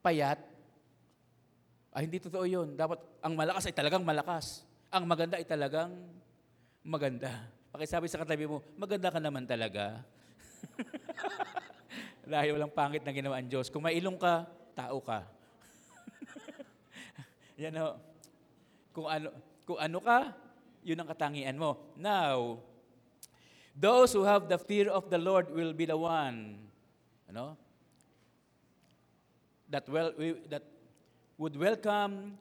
[0.05, 0.41] Payat.
[1.93, 2.73] Ay, hindi totoo yun.
[2.73, 4.65] Dapat, ang malakas ay talagang malakas.
[4.89, 5.93] Ang maganda ay talagang
[6.81, 7.53] maganda.
[7.69, 10.01] Pakisabi sa katabi mo, maganda ka naman talaga.
[12.33, 13.69] Dahil walang pangit na ginawa ang Diyos.
[13.69, 15.29] Kung may ilong ka, tao ka.
[17.61, 17.89] Yan o.
[18.97, 19.29] Kung ano,
[19.69, 20.33] kung ano ka,
[20.81, 21.93] yun ang katangian mo.
[22.01, 22.65] Now,
[23.79, 26.59] those who have the fear of the Lord will be the one,
[27.31, 27.55] ano?
[29.71, 30.11] That well
[30.51, 30.67] that
[31.39, 32.35] would welcome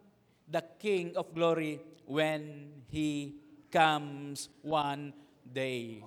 [0.49, 1.77] the King of glory
[2.09, 3.37] when he
[3.69, 5.13] comes one
[5.45, 6.01] day.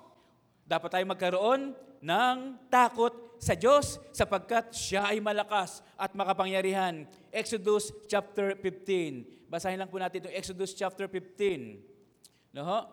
[0.66, 2.36] Dapat tayo magkaroon ng
[2.72, 7.04] takot sa Diyos sapagkat siya ay malakas at makapangyarihan.
[7.28, 9.50] Exodus chapter 15.
[9.50, 12.56] Basahin lang po natin itong Exodus chapter 15.
[12.56, 12.88] No?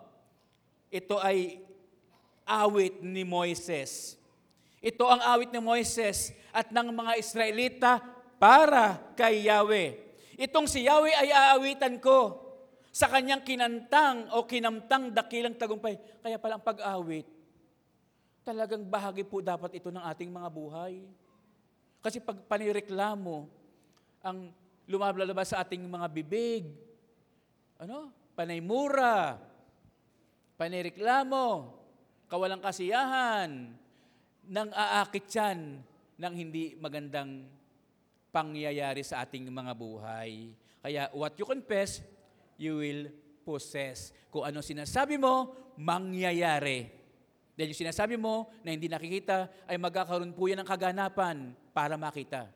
[0.88, 1.67] Ito ay
[2.48, 4.16] awit ni Moises.
[4.80, 8.00] Ito ang awit ni Moises at ng mga Israelita
[8.40, 10.00] para kay Yahweh.
[10.40, 12.48] Itong si Yahweh ay aawitan ko
[12.88, 16.00] sa kanyang kinantang o kinamtang dakilang tagumpay.
[16.24, 17.28] Kaya palang pag-awit,
[18.42, 21.04] talagang bahagi po dapat ito ng ating mga buhay.
[22.00, 23.50] Kasi pag panireklamo,
[24.24, 24.50] ang
[24.88, 26.64] lumabalabas sa ating mga bibig,
[27.76, 28.10] ano?
[28.32, 29.38] Panaymura,
[30.58, 31.77] panireklamo,
[32.28, 33.72] kawalang kasiyahan,
[34.48, 35.80] nang aakit yan
[36.16, 37.48] ng hindi magandang
[38.28, 40.52] pangyayari sa ating mga buhay.
[40.84, 42.04] Kaya what you confess,
[42.60, 43.08] you will
[43.44, 44.12] possess.
[44.28, 46.92] Kung ano sinasabi mo, mangyayari.
[47.58, 52.46] Dahil yung sinasabi mo na hindi nakikita, ay magkakaroon po yan ng kaganapan para makita.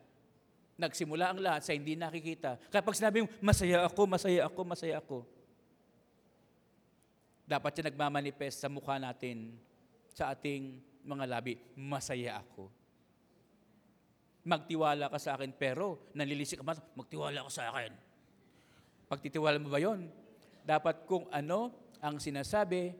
[0.78, 2.60] Nagsimula ang lahat sa hindi nakikita.
[2.70, 5.26] Kapag sinabi mo, masaya ako, masaya ako, masaya ako,
[7.46, 9.56] dapat siya nagmamanifest sa mukha natin,
[10.12, 12.70] sa ating mga labi, masaya ako.
[14.42, 17.92] Magtiwala ka sa akin, pero nalilisik ka, magtiwala ka sa akin.
[19.06, 20.22] Pagtitiwala mo ba yon?
[20.62, 22.94] dapat kung ano ang sinasabi,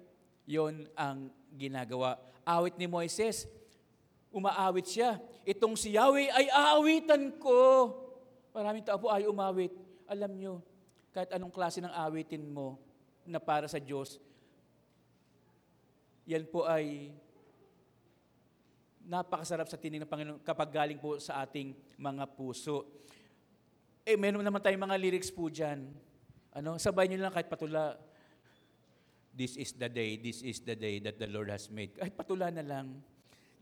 [0.46, 2.18] yon ang ginagawa.
[2.42, 3.46] Awit ni Moises,
[4.34, 5.18] umaawit siya.
[5.46, 7.90] Itong si Yahweh ay aawitan ko.
[8.54, 9.70] Maraming tao po ay umawit.
[10.10, 10.54] Alam nyo,
[11.14, 12.78] kahit anong klase ng awitin mo
[13.22, 14.18] na para sa Diyos,
[16.26, 17.10] yan po ay
[19.02, 22.86] napakasarap sa tinig ng Panginoon kapag galing po sa ating mga puso.
[24.06, 25.90] Eh, meron naman tayong mga lyrics po dyan.
[26.54, 27.98] Ano, sabay nyo lang kahit patula.
[29.32, 31.96] This is the day, this is the day that the Lord has made.
[31.96, 33.00] Kahit patula na lang.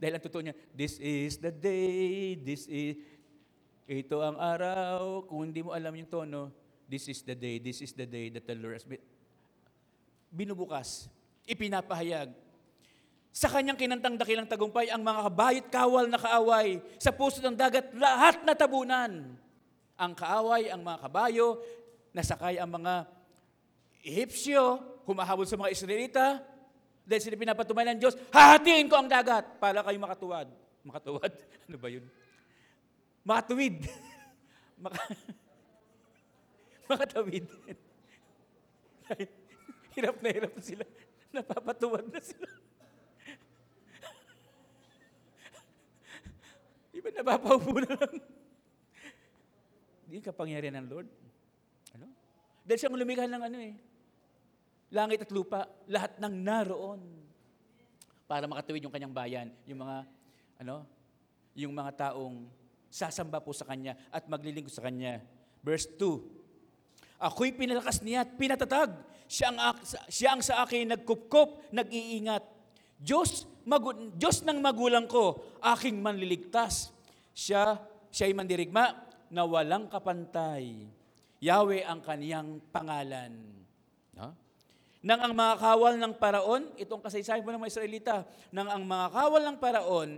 [0.01, 2.97] Dahil ang totoo niya, this is the day, this is,
[3.85, 5.23] ito ang araw.
[5.29, 6.51] Kung hindi mo alam yung tono,
[6.89, 9.05] this is the day, this is the day that the Lord has made.
[10.33, 11.07] Binubukas,
[11.47, 12.50] ipinapahayag.
[13.31, 17.95] Sa kanyang kinantang dakilang tagumpay, ang mga kabayot kawal na kaaway, sa puso ng dagat,
[17.95, 19.39] lahat na tabunan.
[19.95, 21.63] Ang kaaway, ang mga kabayo,
[22.11, 23.07] nasakay ang mga
[24.01, 26.41] Ehipsyo, humahabol sa mga Israelita,
[27.07, 30.49] dahil sila pinapatumay ng Diyos, hahatiin ko ang dagat para kayo makatuwad.
[30.87, 31.33] Makatuwad?
[31.71, 32.03] Ano ba yun?
[33.23, 33.87] Makatuwid.
[34.83, 34.99] Maka,
[36.91, 37.47] makatawid.
[39.95, 40.83] hirap na hirap sila.
[41.31, 42.49] Napapatuwad na sila.
[47.01, 48.15] Di ba napapaupo na lang?
[50.13, 51.09] Di kapangyarihan ng Lord.
[51.97, 52.13] Ano?
[52.61, 53.73] Dahil siyang lumikha ng ano eh.
[54.93, 57.01] Langit at lupa, lahat ng naroon.
[58.29, 59.97] Para makatawid yung kanyang bayan, yung mga,
[60.61, 60.85] ano,
[61.57, 62.45] yung mga taong
[62.93, 65.25] sasamba po sa kanya at maglilingkod sa kanya.
[65.65, 68.93] Verse 2, Ako'y pinalakas niya at pinatatag.
[69.25, 69.81] Siya ang,
[70.13, 72.45] siya ang sa akin nagkupkop, nag-iingat.
[73.01, 76.91] Diyos, magu- Diyos ng magulang ko, aking manliligtas.
[77.31, 77.79] Siya,
[78.11, 78.91] siya'y mandirigma
[79.31, 80.91] na walang kapantay.
[81.39, 83.31] Yahweh ang kaniyang pangalan.
[84.19, 84.35] No?
[85.01, 88.17] Nang ang mga kawal ng paraon, itong kasaysayan po ng mga Israelita,
[88.51, 90.11] nang ang mga kawal ng paraon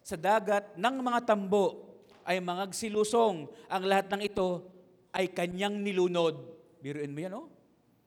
[0.00, 4.64] sa dagat ng mga tambo ay mga silusong, ang lahat ng ito
[5.12, 6.38] ay kanyang nilunod.
[6.80, 7.46] Biruin mo yan, oh?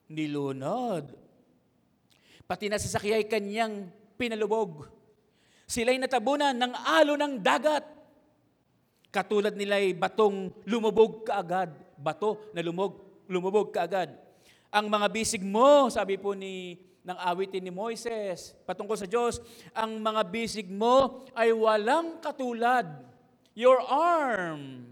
[0.10, 1.14] Nilunod.
[2.46, 4.88] Pati na sa ay kanyang pinalubog.
[5.66, 7.84] Sila'y natabunan ng alo ng dagat.
[9.10, 11.72] Katulad nila'y batong lumubog kaagad.
[11.96, 14.12] Bato na lumog, lumubog kaagad.
[14.76, 16.76] Ang mga bisig mo, sabi po ni
[17.06, 19.38] ng awitin ni Moises, patungkol sa Diyos,
[19.78, 22.84] ang mga bisig mo ay walang katulad.
[23.54, 24.92] Your arm.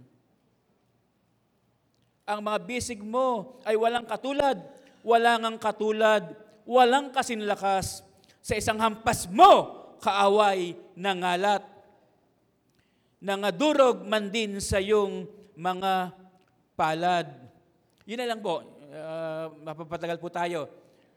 [2.23, 4.55] Ang mga bisig mo ay walang katulad,
[5.03, 6.23] walang katulad,
[6.63, 8.05] walang kasinlakas.
[8.43, 9.71] Sa isang hampas mo,
[10.03, 11.63] kaaway na ngalat.
[13.23, 15.23] Nangadurog man din sa iyong
[15.55, 16.11] mga
[16.75, 17.31] palad.
[18.03, 18.59] Yun na lang po,
[18.91, 20.67] uh, mapapatagal po tayo.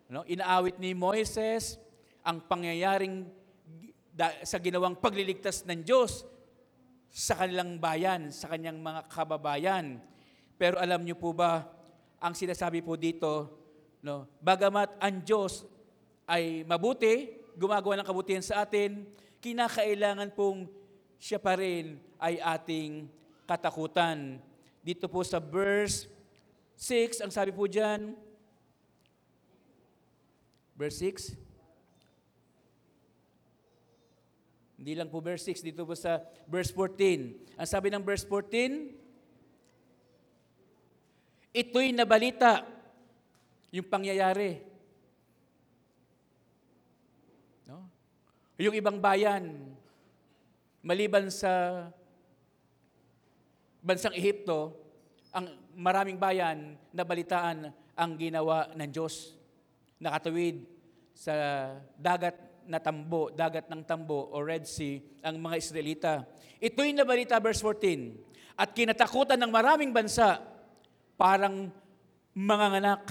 [0.07, 0.23] No?
[0.31, 1.83] Inaawit ni Moises
[2.23, 3.27] ang pangyayaring
[4.47, 6.23] sa ginawang pagliligtas ng Diyos
[7.11, 9.99] sa kanilang bayan, sa kanyang mga kababayan.
[10.55, 11.67] Pero alam niyo po ba,
[12.23, 13.51] ang sinasabi po dito,
[14.07, 15.67] no, bagamat ang Diyos
[16.27, 19.07] ay mabuti, gumagawa ng kabutihan sa atin,
[19.41, 20.67] kinakailangan pong
[21.17, 23.09] siya pa rin ay ating
[23.47, 24.43] katakutan.
[24.83, 26.11] Dito po sa verse
[26.77, 28.13] 6, ang sabi po dyan,
[30.77, 31.33] verse 6,
[34.77, 37.57] hindi lang po verse 6, dito po sa verse 14.
[37.57, 38.93] Ang sabi ng verse 14,
[41.57, 42.69] ito'y nabalita,
[43.73, 44.61] yung pangyayari.
[47.67, 47.89] No?
[48.57, 49.69] Yung ibang bayan,
[50.81, 51.85] maliban sa
[53.85, 54.73] bansang Ehipto,
[55.29, 59.37] ang maraming bayan na balitaan ang ginawa ng Diyos.
[60.01, 60.65] Nakatawid
[61.13, 61.33] sa
[62.01, 66.13] dagat na tambo, dagat ng tambo o Red Sea, ang mga Israelita.
[66.57, 70.41] Ito'y nabalita, verse 14, at kinatakutan ng maraming bansa,
[71.21, 71.69] parang
[72.33, 73.05] mga nganak,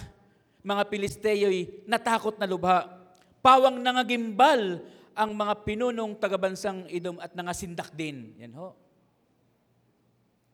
[0.65, 2.89] mga Pilisteyo'y natakot na lubha.
[3.45, 4.81] Pawang nangagimbal
[5.15, 8.35] ang mga pinunong tagabansang Idom at nangasindak din.
[8.35, 8.75] Yan ho.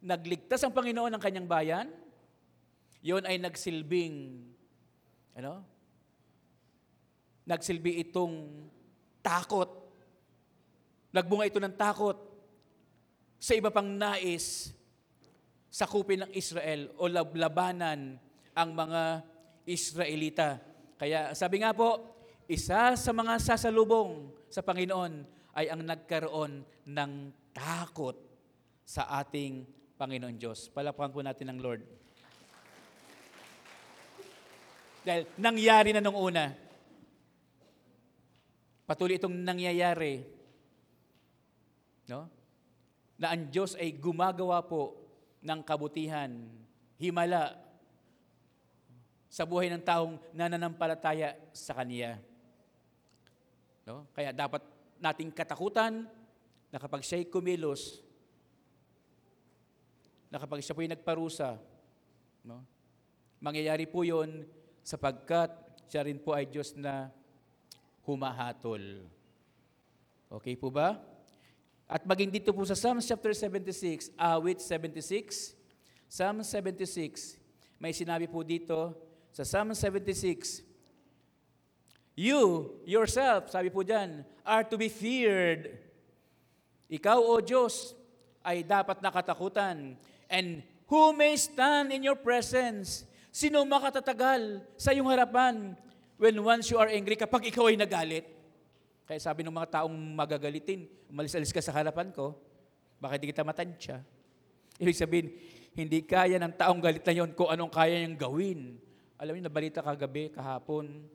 [0.01, 1.87] Nagligtas ang Panginoon ng kanyang bayan,
[3.01, 4.45] yon ay nagsilbing,
[5.37, 5.65] ano?
[7.45, 8.65] Nagsilbi itong
[9.25, 9.69] takot.
[11.09, 12.17] Nagbunga ito ng takot
[13.41, 14.69] sa iba pang nais
[15.73, 18.21] sakupin ng Israel o labanan
[18.53, 19.25] ang mga
[19.65, 20.61] Israelita.
[21.01, 21.97] Kaya sabi nga po,
[22.45, 25.13] isa sa mga sasalubong sa Panginoon
[25.55, 27.11] ay ang nagkaroon ng
[27.55, 28.15] takot
[28.83, 29.63] sa ating
[29.95, 30.67] Panginoon Diyos.
[30.67, 31.81] Palapakan po natin ang Lord.
[35.01, 36.51] Dahil nangyari na nung una.
[38.85, 40.21] Patuloy itong nangyayari.
[42.11, 42.27] No?
[43.15, 44.99] Na ang Diyos ay gumagawa po
[45.41, 46.29] ng kabutihan,
[47.01, 47.57] himala
[49.31, 52.30] sa buhay ng taong nananampalataya sa Kanya.
[53.91, 54.07] No?
[54.15, 54.63] Kaya dapat
[55.03, 56.07] nating katakutan
[56.71, 57.99] na kapag siya'y kumilos,
[60.31, 61.59] na kapag siya po'y nagparusa,
[62.47, 62.63] no?
[63.43, 64.47] mangyayari po yon
[64.79, 65.51] sapagkat
[65.91, 67.11] siya rin po ay Diyos na
[68.07, 69.03] humahatol.
[70.31, 70.95] Okay po ba?
[71.83, 75.51] At maging dito po sa Psalms chapter 76, awit 76,
[76.07, 77.35] Psalm 76,
[77.75, 78.95] may sinabi po dito
[79.35, 80.70] sa Psalm 76,
[82.15, 85.79] You, yourself, sabi po dyan, are to be feared.
[86.91, 87.95] Ikaw, O Diyos,
[88.43, 89.95] ay dapat nakatakutan.
[90.27, 93.07] And who may stand in your presence?
[93.31, 95.79] Sino makatatagal sa iyong harapan
[96.19, 98.27] when once you are angry kapag ikaw ay nagalit?
[99.07, 102.35] Kaya sabi ng mga taong magagalitin, umalis-alis ka sa harapan ko,
[102.99, 104.03] baka hindi kita matansya.
[104.79, 105.27] Ibig sabihin,
[105.71, 108.75] hindi kaya ng taong galit na yon kung anong kaya niyang gawin.
[109.15, 111.07] Alam niyo, nabalita kagabi, kahapon?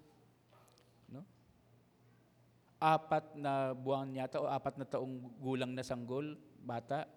[2.77, 7.09] Apat na buwan yata o apat na taong gulang na sanggol, bata,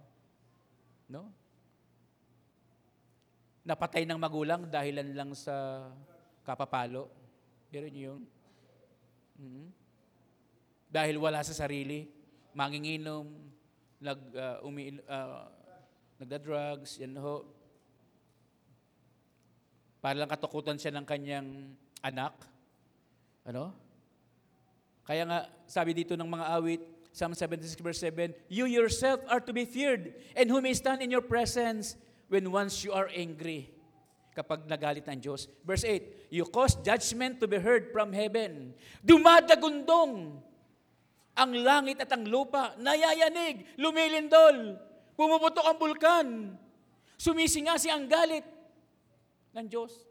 [1.11, 1.27] no?
[3.67, 5.87] Napatay ng magulang dahilan lang sa
[6.47, 7.11] kapapalo.
[7.69, 8.21] Pero niyo yun?
[9.37, 9.65] Mhm.
[10.89, 12.09] Dahil wala sa sarili,
[12.57, 13.29] manginginom,
[14.01, 15.45] nag, uh, umi, uh,
[16.17, 17.45] nagda-drugs, yan ho.
[19.99, 22.33] Para lang katakutan siya ng kanyang anak.
[23.45, 23.88] Ano?
[25.09, 29.49] Kaya nga, sabi dito ng mga awit, Psalm 76 verse 7, You yourself are to
[29.49, 31.97] be feared, and who may stand in your presence
[32.29, 33.73] when once you are angry?
[34.37, 35.49] Kapag nagalit ng Diyos.
[35.65, 38.77] Verse 8, You cause judgment to be heard from heaven.
[39.01, 40.37] Dumadagundong
[41.33, 44.77] ang langit at ang lupa, nayayanig, lumilindol,
[45.17, 46.27] pumuputok ang bulkan,
[47.17, 48.45] sumisingasi ang galit
[49.57, 50.05] ng Diyos.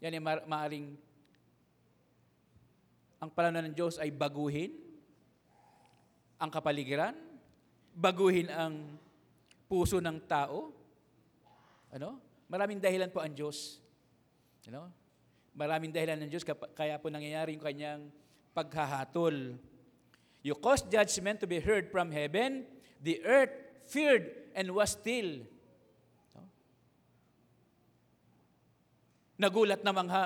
[0.00, 1.05] Yan ay ma- maaring
[3.20, 4.76] ang plano ng Diyos ay baguhin
[6.36, 7.16] ang kapaligiran,
[7.96, 9.00] baguhin ang
[9.64, 10.68] puso ng tao.
[11.92, 12.20] Ano?
[12.46, 13.80] Maraming dahilan po ang Diyos.
[14.68, 14.92] Ano?
[15.56, 16.44] Maraming dahilan ng Diyos
[16.76, 18.02] kaya po nangyayari yung kanyang
[18.52, 19.56] paghahatol.
[20.44, 22.68] You caused judgment to be heard from heaven.
[23.00, 23.56] The earth
[23.88, 25.42] feared and was still.
[26.36, 26.44] No?
[29.40, 30.24] Nagulat na mangha.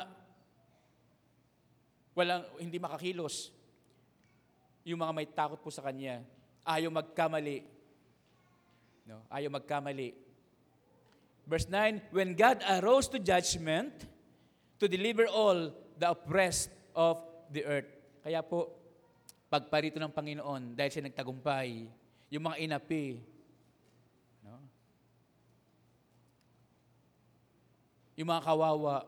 [2.15, 3.55] Walang, hindi makakilos.
[4.83, 6.25] Yung mga may takot po sa kanya.
[6.67, 7.63] Ayaw magkamali.
[9.07, 9.23] No?
[9.31, 10.15] Ayaw magkamali.
[11.47, 14.07] Verse 9, When God arose to judgment,
[14.79, 17.21] to deliver all the oppressed of
[17.53, 17.91] the earth.
[18.23, 18.71] Kaya po,
[19.51, 21.91] pagparito ng Panginoon, dahil siya nagtagumpay,
[22.31, 23.19] yung mga inapi,
[24.47, 24.63] no?
[28.15, 29.05] yung mga kawawa,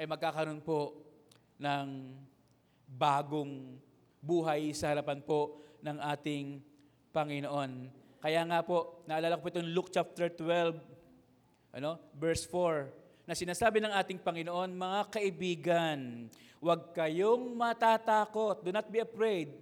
[0.00, 0.96] ay magkakaroon po
[1.60, 2.16] ng
[2.88, 3.76] bagong
[4.24, 6.58] buhay sa harapan po ng ating
[7.12, 7.92] Panginoon.
[8.20, 10.76] Kaya nga po, naalala ko po itong Luke chapter 12,
[11.76, 16.28] ano, verse 4, na sinasabi ng ating Panginoon, mga kaibigan,
[16.60, 19.52] huwag kayong matatakot, do not be afraid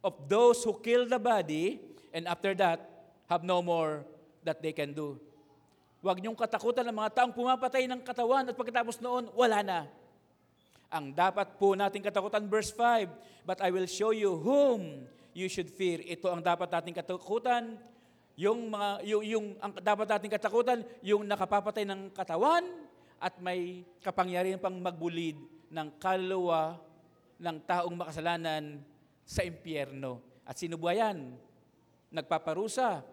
[0.00, 1.76] of those who kill the body,
[2.16, 2.80] and after that,
[3.28, 4.00] have no more
[4.40, 5.20] that they can do.
[6.00, 9.80] Huwag niyong katakutan ng mga taong pumapatay ng katawan at pagkatapos noon, wala na.
[10.90, 15.70] Ang dapat po nating katakutan, verse 5, But I will show you whom you should
[15.70, 16.02] fear.
[16.02, 17.78] Ito ang dapat nating katakutan,
[18.34, 22.66] yung, mga, yung, yung ang dapat nating katakutan, yung nakapapatay ng katawan
[23.20, 25.38] at may kapangyarihan pang magbulid
[25.70, 26.80] ng kaluluwa
[27.38, 28.82] ng taong makasalanan
[29.22, 30.18] sa impyerno.
[30.42, 31.38] At sino ba yan?
[32.10, 33.06] Nagpaparusa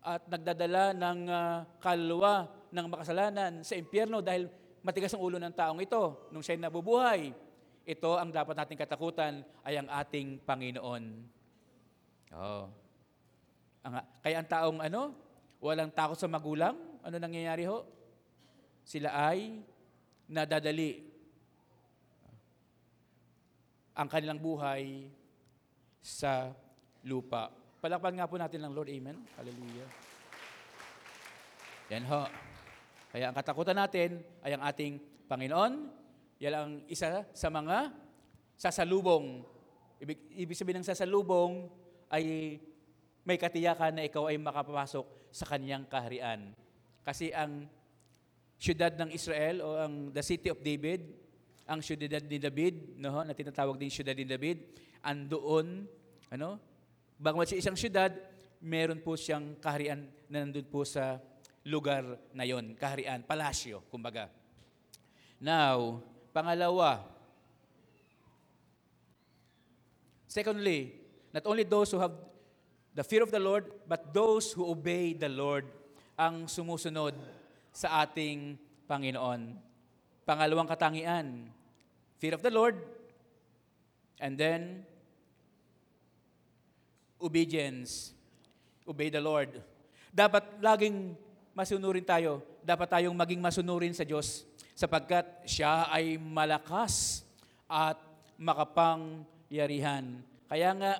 [0.00, 4.48] at nagdadala ng uh, kaluluwa ng makasalanan sa impyerno dahil
[4.80, 7.32] matigas ang ulo ng taong ito nung siya'y nabubuhay.
[7.84, 11.04] Ito ang dapat nating katakutan ay ang ating Panginoon.
[12.36, 12.68] Oh.
[13.82, 15.16] Ang, kaya ang taong ano,
[15.58, 17.84] walang takot sa magulang, ano nangyayari ho?
[18.84, 19.60] Sila ay
[20.30, 21.10] nadadali
[23.96, 25.10] ang kanilang buhay
[26.00, 26.54] sa
[27.04, 27.52] lupa.
[27.80, 28.88] Palakpan nga po natin ng Lord.
[28.92, 29.16] Amen.
[29.36, 29.88] Hallelujah.
[31.90, 32.49] Yan ho.
[33.10, 35.72] Kaya ang katakutan natin ay ang ating Panginoon.
[36.38, 37.90] Yan ang isa sa mga
[38.54, 39.42] sasalubong.
[39.98, 41.68] Ibig, ibig sabihin ng sasalubong
[42.08, 42.56] ay
[43.26, 46.54] may katiyakan na ikaw ay makapasok sa kanyang kaharian.
[47.02, 47.66] Kasi ang
[48.60, 51.04] syudad ng Israel o ang the city of David,
[51.66, 55.86] ang syudad ni David, no, na tinatawag din syudad ni David, andoon,
[56.30, 56.58] ano,
[57.18, 58.10] bagamat siya isang syudad,
[58.60, 61.16] meron po siyang kaharian na nandun po sa
[61.64, 64.32] lugar na yon, kaharian, palasyo, kumbaga.
[65.40, 66.00] Now,
[66.32, 67.04] pangalawa,
[70.28, 70.96] secondly,
[71.32, 72.14] not only those who have
[72.94, 75.64] the fear of the Lord, but those who obey the Lord
[76.18, 77.16] ang sumusunod
[77.72, 79.56] sa ating Panginoon.
[80.26, 81.48] Pangalawang katangian,
[82.18, 82.76] fear of the Lord,
[84.20, 84.84] and then
[87.22, 88.12] obedience.
[88.84, 89.62] Obey the Lord.
[90.10, 91.14] Dapat laging
[91.60, 92.40] masunurin tayo.
[92.64, 97.20] Dapat tayong maging masunurin sa Diyos sapagkat siya ay malakas
[97.68, 98.00] at
[98.40, 100.24] makapangyarihan.
[100.48, 100.92] Kaya nga,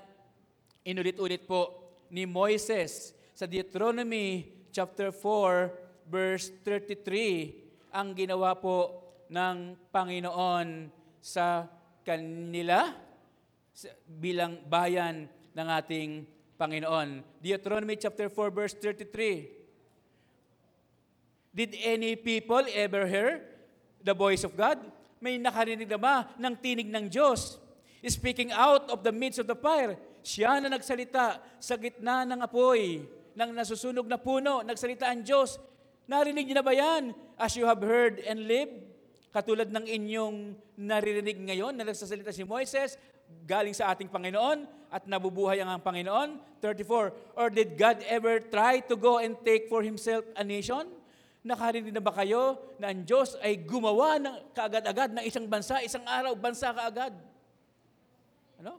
[0.85, 1.81] inulit-ulit po
[2.13, 9.01] ni Moises sa Deuteronomy chapter 4 verse 33 ang ginawa po
[9.33, 10.93] ng Panginoon
[11.25, 11.65] sa
[12.05, 12.85] kanila
[14.05, 15.25] bilang bayan
[15.57, 16.11] ng ating
[16.61, 17.41] Panginoon.
[17.41, 19.60] Deuteronomy chapter 4 verse 33.
[21.51, 23.43] Did any people ever hear
[23.99, 24.79] the voice of God?
[25.19, 27.59] May nakarinig na ba ng tinig ng Diyos?
[28.07, 33.03] Speaking out of the midst of the fire, siya na nagsalita sa gitna ng apoy,
[33.35, 35.59] ng nasusunog na puno, nagsalita ang Diyos.
[36.07, 37.13] Narinig niyo na ba yan?
[37.35, 38.87] As you have heard and lived,
[39.35, 42.95] katulad ng inyong naririnig ngayon na nagsasalita si Moises,
[43.43, 46.63] galing sa ating Panginoon at nabubuhay ang ang Panginoon.
[46.63, 51.00] 34, Or did God ever try to go and take for himself a nation?
[51.41, 56.05] Nakarinig na ba kayo na ang Diyos ay gumawa ng kaagad-agad ng isang bansa, isang
[56.05, 57.17] araw, bansa kaagad?
[58.61, 58.77] Ano?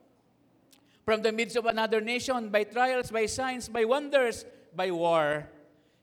[1.01, 4.45] From the midst of another nation, by trials, by signs, by wonders,
[4.77, 5.49] by war,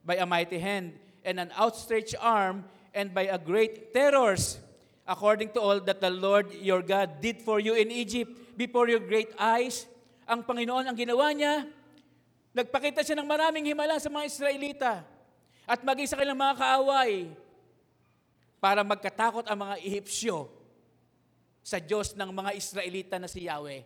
[0.02, 4.58] by a mighty hand, and an outstretched arm, and by a great terrors,
[5.06, 8.98] according to all that the Lord your God did for you in Egypt before your
[8.98, 9.86] great eyes.
[10.26, 11.70] Ang Panginoon ang ginawa niya,
[12.50, 15.17] nagpakita siya ng maraming himala sa mga Israelita
[15.68, 17.28] at maging sa kanilang mga kaaway
[18.56, 20.48] para magkatakot ang mga Ehipsyo
[21.60, 23.84] sa Diyos ng mga Israelita na si Yahweh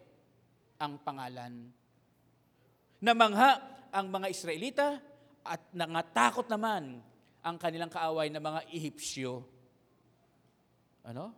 [0.78, 1.74] ang pangalan.
[3.03, 3.59] Namangha
[3.91, 5.03] ang mga Israelita
[5.43, 7.03] at nangatakot naman
[7.43, 9.43] ang kanilang kaaway na mga Ehipsyo.
[11.03, 11.35] Ano?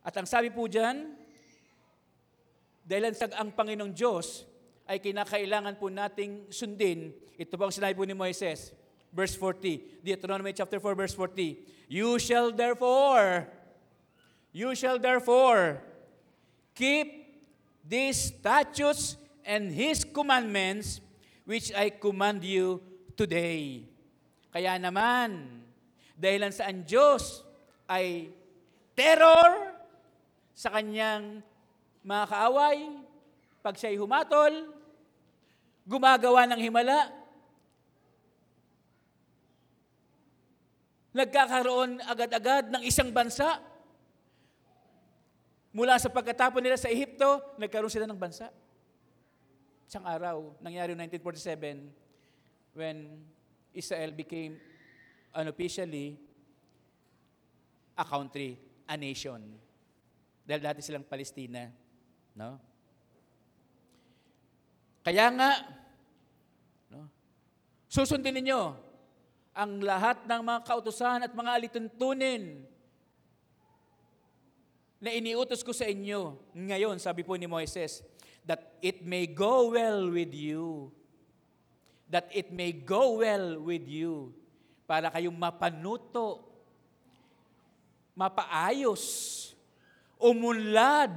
[0.00, 1.12] At ang sabi po dyan,
[2.80, 4.55] dahil ang ang Panginoong Diyos
[4.86, 7.10] ay kinakailangan po nating sundin.
[7.34, 8.70] Ito po ang sinabi po ni Moises,
[9.10, 11.90] verse 40, Deuteronomy chapter 4, verse 40.
[11.90, 13.50] You shall therefore,
[14.54, 15.82] you shall therefore
[16.72, 17.26] keep
[17.82, 21.02] these statutes and His commandments
[21.46, 22.82] which I command you
[23.14, 23.86] today.
[24.50, 25.62] Kaya naman,
[26.14, 27.46] dahil sa ang Diyos
[27.86, 28.30] ay
[28.96, 29.76] terror
[30.56, 31.44] sa kanyang
[32.02, 32.78] mga kaaway,
[33.60, 34.75] pag siya'y humatol,
[35.86, 37.14] gumagawa ng himala,
[41.14, 43.62] nagkakaroon agad-agad ng isang bansa.
[45.70, 48.50] Mula sa pagkatapon nila sa Ehipto, nagkaroon sila ng bansa.
[49.86, 53.22] Isang araw, nangyari noong 1947, when
[53.70, 54.58] Israel became
[55.32, 56.18] unofficially
[57.96, 58.58] a country,
[58.90, 59.40] a nation.
[60.44, 61.72] Dahil dati silang Palestina.
[62.36, 62.60] No?
[65.06, 65.62] Kaya nga,
[66.90, 67.06] no,
[67.86, 68.74] susundin ninyo
[69.54, 72.66] ang lahat ng mga kautusan at mga alituntunin
[74.98, 76.34] na iniutos ko sa inyo.
[76.58, 78.02] Ngayon, sabi po ni Moises,
[78.42, 80.90] that it may go well with you.
[82.10, 84.34] That it may go well with you.
[84.90, 86.42] Para kayong mapanuto,
[88.18, 89.02] mapaayos,
[90.18, 91.14] umunlad,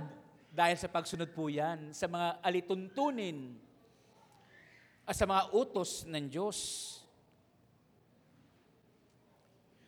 [0.53, 3.57] dahil sa pagsunod po yan, sa mga alituntunin,
[5.09, 6.59] at sa mga utos ng Diyos.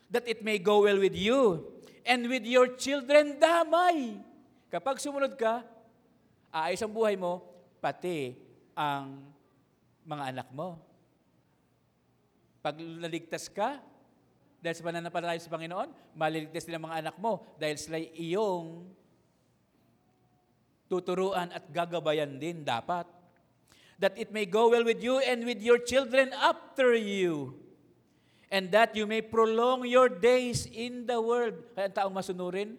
[0.09, 1.69] That it may go well with you
[2.01, 4.17] and with your children damay.
[4.73, 5.61] Kapag sumunod ka,
[6.49, 7.45] aayos ang buhay mo,
[7.77, 8.33] pati
[8.73, 9.21] ang
[10.09, 10.81] mga anak mo.
[12.65, 13.77] Pag naligtas ka,
[14.61, 18.85] dahil sa pananampalataya sa Panginoon, maliligtas din ang mga anak mo dahil sila iyong
[20.89, 23.20] tuturuan at gagabayan din dapat.
[24.01, 27.53] That it may go well with you and with your children after you.
[28.49, 31.55] And that you may prolong your days in the world.
[31.77, 32.75] Kaya ang taong masunurin,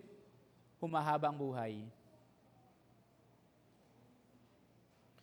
[0.82, 1.86] humahaba ang buhay.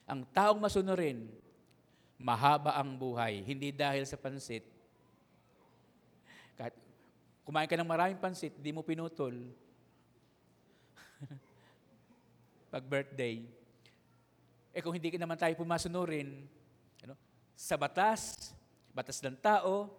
[0.09, 1.29] Ang taong masunurin,
[2.17, 3.45] mahaba ang buhay.
[3.45, 4.65] Hindi dahil sa pansit,
[6.57, 6.73] Kahit
[7.45, 9.35] kumain ka ng maraming pansit, di mo pinutol.
[12.73, 13.58] Pag birthday.
[14.79, 16.39] Eh kung hindi naman tayo pumasunurin,
[17.03, 17.19] ano,
[17.51, 18.55] sa batas,
[18.95, 19.91] batas ng tao,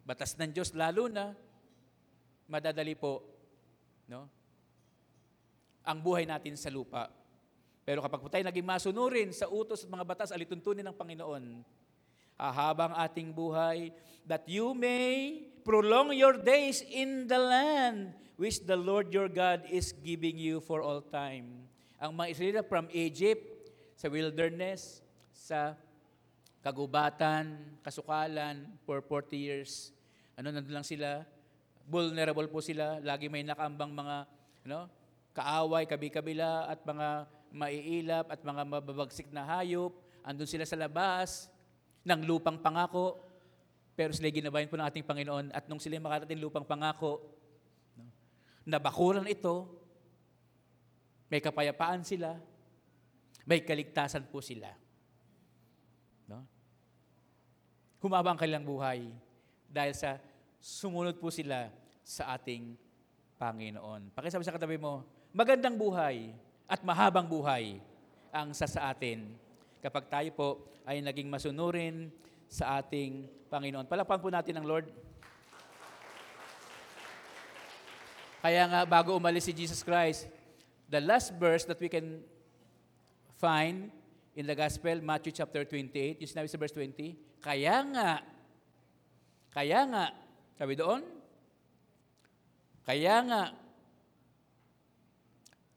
[0.00, 1.36] batas ng Diyos lalo na,
[2.48, 3.20] madadali po,
[4.08, 4.24] no?
[5.84, 7.12] Ang buhay natin sa lupa.
[7.84, 11.60] Pero kapag po tayo naging masunurin sa utos at mga batas, alituntunin ng Panginoon,
[12.40, 13.92] ahabang ating buhay,
[14.24, 19.92] that you may prolong your days in the land which the Lord your God is
[19.92, 21.68] giving you for all time.
[22.00, 23.57] Ang mga Israelita from Egypt,
[23.98, 25.02] sa wilderness,
[25.34, 25.74] sa
[26.62, 29.90] kagubatan, kasukalan, for 40 years.
[30.38, 31.26] Ano, nandun lang sila,
[31.82, 34.16] vulnerable po sila, lagi may nakambang mga,
[34.70, 34.86] ano,
[35.34, 39.90] kaaway, kabi-kabila, at mga maiilap, at mga mababagsik na hayop,
[40.22, 41.50] andun sila sa labas,
[42.06, 43.18] ng lupang pangako,
[43.98, 47.18] pero sila ginabayan po ng ating Panginoon, at nung sila makarating lupang pangako,
[47.98, 48.06] no,
[48.62, 49.66] nabakuran ito,
[51.26, 52.38] may kapayapaan sila,
[53.48, 54.68] may kaligtasan po sila.
[56.28, 56.44] No?
[58.04, 59.08] Humaba ang kanilang buhay
[59.72, 60.20] dahil sa
[60.60, 61.72] sumunod po sila
[62.04, 62.76] sa ating
[63.40, 64.12] Panginoon.
[64.12, 65.00] Pakisabi sa katabi mo,
[65.32, 66.36] magandang buhay
[66.68, 67.80] at mahabang buhay
[68.28, 69.32] ang sa sa atin
[69.80, 70.48] kapag tayo po
[70.84, 72.12] ay naging masunurin
[72.52, 73.88] sa ating Panginoon.
[73.88, 74.92] Palakpan po natin ang Lord.
[78.44, 80.28] Kaya nga bago umalis si Jesus Christ,
[80.92, 82.20] the last verse that we can
[83.38, 83.94] find
[84.34, 88.10] in the Gospel, Matthew chapter 28, yung sinabi sa verse 20, kaya nga,
[89.54, 90.04] kaya nga,
[90.58, 91.02] sabi doon,
[92.82, 93.42] kaya nga,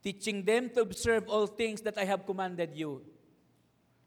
[0.02, 3.06] teaching them to observe all things that I have commanded you.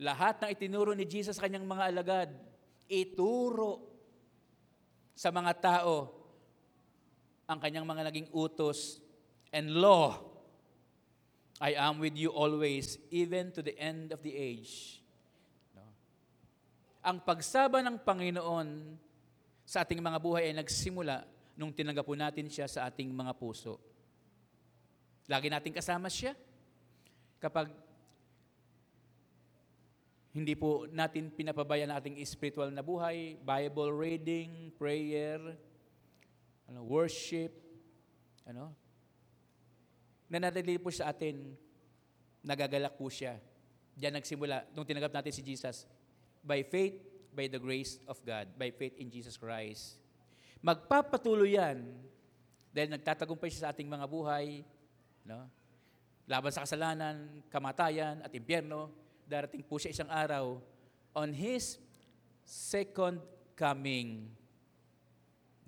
[0.03, 2.31] Lahat ng itinuro ni Jesus sa kanyang mga alagad,
[2.91, 3.87] ituro
[5.15, 6.11] sa mga tao
[7.47, 8.99] ang kanyang mga naging utos
[9.55, 10.34] and law.
[11.63, 14.99] I am with you always, even to the end of the age.
[15.75, 15.87] No?
[17.07, 18.99] Ang pagsaba ng Panginoon
[19.63, 21.23] sa ating mga buhay ay nagsimula
[21.55, 23.79] nung tinanggap po natin siya sa ating mga puso.
[25.31, 26.35] Lagi nating kasama siya.
[27.39, 27.71] Kapag
[30.35, 35.39] hindi po natin pinapabayan ating spiritual na buhay, Bible reading, prayer,
[36.67, 37.55] ano, worship,
[38.43, 38.75] ano,
[40.35, 41.55] nanatili po sa atin,
[42.43, 43.39] nagagalak po siya.
[43.95, 45.87] Diyan nagsimula, nung tinanggap natin si Jesus,
[46.43, 46.99] by faith,
[47.31, 49.99] by the grace of God, by faith in Jesus Christ.
[50.61, 51.83] Magpapatuloy yan
[52.75, 54.67] dahil nagtatagumpay siya sa ating mga buhay,
[55.23, 55.47] no?
[56.25, 58.89] laban sa kasalanan, kamatayan at impyerno,
[59.29, 60.61] darating po siya isang araw
[61.13, 61.77] on His
[62.45, 63.21] second
[63.57, 64.29] coming.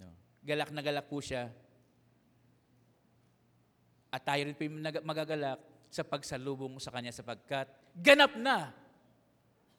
[0.00, 0.08] No.
[0.44, 1.52] Galak na galak po siya.
[4.16, 4.64] At tayo rin po
[5.04, 5.60] magagalak
[5.92, 8.72] sa pagsalubong sa Kanya sapagkat ganap na.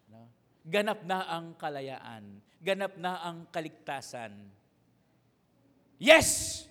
[0.06, 0.30] No?
[0.62, 2.38] Ganap na ang kalayaan.
[2.62, 4.38] Ganap na ang kaligtasan.
[5.98, 6.62] Yes!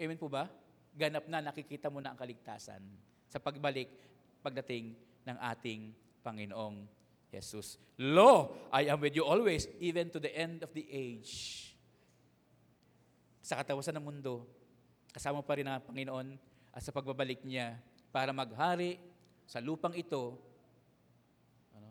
[0.00, 0.48] Amen po ba?
[0.96, 2.80] Ganap na, nakikita mo na ang kaligtasan
[3.28, 3.92] sa pagbalik,
[4.40, 4.96] pagdating
[5.28, 5.92] ng ating
[6.24, 6.88] Panginoong
[7.28, 7.76] Jesus.
[8.00, 11.68] Lo, I am with you always, even to the end of the age.
[13.44, 14.48] Sa katawasan ng mundo,
[15.14, 16.34] kasama pa rin ang Panginoon
[16.74, 17.78] at sa pagbabalik niya
[18.10, 18.98] para maghari
[19.46, 20.34] sa lupang ito,
[21.70, 21.90] ano,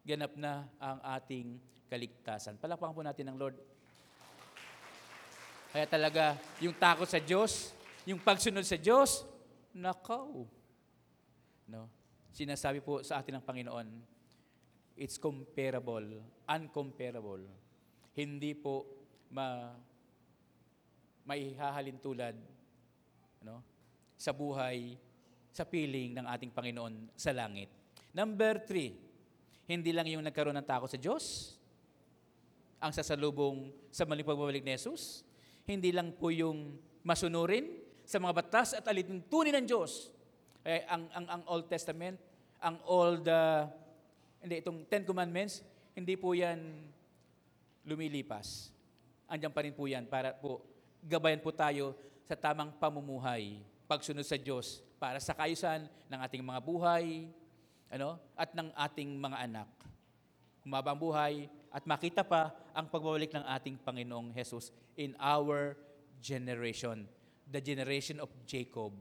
[0.00, 1.60] ganap na ang ating
[1.92, 2.56] kaligtasan.
[2.56, 3.56] Palakpakan po natin ang Lord.
[5.68, 7.76] Kaya talaga, yung takot sa Diyos,
[8.08, 9.28] yung pagsunod sa Diyos,
[9.76, 10.48] nakaw.
[11.68, 11.92] No?
[12.32, 13.88] Sinasabi po sa atin ng Panginoon,
[14.96, 17.44] it's comparable, uncomparable.
[18.16, 18.88] Hindi po
[19.28, 19.76] ma
[21.28, 22.32] maihahalin tulad
[23.44, 23.60] no?
[24.16, 24.96] sa buhay,
[25.52, 27.68] sa piling ng ating Panginoon sa langit.
[28.16, 28.96] Number three,
[29.68, 31.54] hindi lang yung nagkaroon ng takot sa Diyos,
[32.80, 35.20] ang sasalubong sa maling pagbabalik ni Jesus,
[35.68, 37.68] hindi lang po yung masunurin
[38.08, 40.08] sa mga batas at alituntunin ng Diyos.
[40.64, 42.16] Eh, ang, ang, ang Old Testament,
[42.64, 43.68] ang Old, uh,
[44.40, 45.60] hindi, itong Ten Commandments,
[45.92, 46.88] hindi po yan
[47.84, 48.72] lumilipas.
[49.28, 50.64] Andiyan pa rin po yan para po
[51.08, 51.96] gabayan po tayo
[52.28, 57.32] sa tamang pamumuhay, pagsunod sa Diyos para sa kayusan ng ating mga buhay,
[57.88, 59.68] ano, at ng ating mga anak.
[60.60, 64.68] Humaba ang buhay at makita pa ang pagbabalik ng ating Panginoong Jesus
[65.00, 65.72] in our
[66.20, 67.08] generation,
[67.48, 68.92] the generation of Jacob,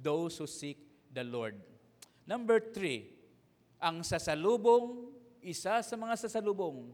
[0.00, 0.80] those who seek
[1.12, 1.60] the Lord.
[2.24, 3.12] Number three,
[3.76, 5.12] ang sasalubong,
[5.44, 6.88] isa sa mga sasalubong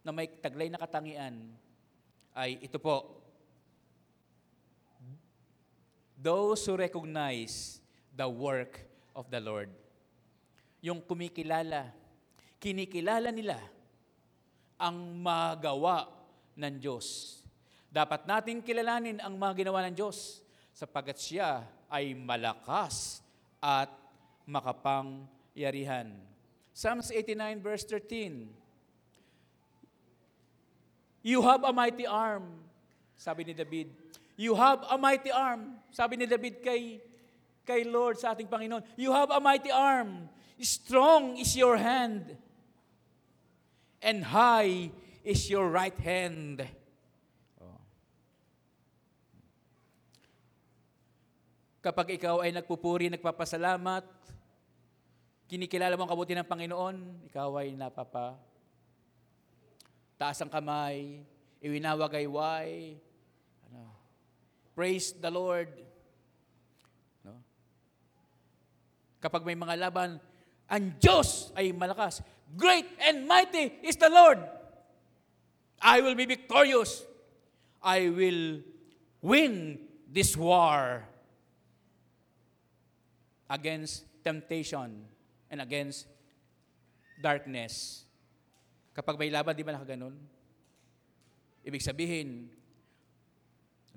[0.00, 1.52] na may taglay na katangian,
[2.32, 3.21] ay ito po.
[6.22, 7.82] Those who recognize
[8.14, 8.78] the work
[9.10, 9.74] of the Lord.
[10.78, 11.90] Yung kumikilala,
[12.62, 13.58] kinikilala nila
[14.78, 16.06] ang magawa
[16.54, 17.38] ng Diyos.
[17.90, 23.20] Dapat natin kilalanin ang mga ginawa ng Diyos sapagat siya ay malakas
[23.60, 23.92] at
[24.48, 26.08] makapangyarihan.
[26.72, 28.48] Psalms 89 verse 13.
[31.22, 32.66] You have a mighty arm,
[33.14, 34.01] sabi ni David.
[34.36, 37.02] You have a mighty arm, sabi ni David kay
[37.62, 38.82] kay Lord sa ating Panginoon.
[38.98, 40.26] You have a mighty arm.
[40.62, 42.38] Strong is your hand.
[44.02, 44.90] And high
[45.22, 46.66] is your right hand.
[47.62, 47.78] Oh.
[51.82, 54.06] Kapag ikaw ay nagpupuri, nagpapasalamat,
[55.46, 56.96] kinikilala mo ang kabuti ng Panginoon,
[57.30, 58.34] ikaw ay napapa.
[60.18, 61.22] Taas ang kamay,
[61.62, 62.98] iwinawagayway,
[64.74, 65.68] praise the Lord.
[67.24, 67.36] No?
[69.20, 70.20] Kapag may mga laban,
[70.68, 72.24] ang Diyos ay malakas.
[72.56, 74.40] Great and mighty is the Lord.
[75.82, 77.04] I will be victorious.
[77.82, 78.62] I will
[79.20, 81.02] win this war
[83.50, 85.04] against temptation
[85.50, 86.06] and against
[87.20, 88.06] darkness.
[88.94, 90.14] Kapag may laban, di ba nakaganon?
[91.66, 92.48] Ibig sabihin,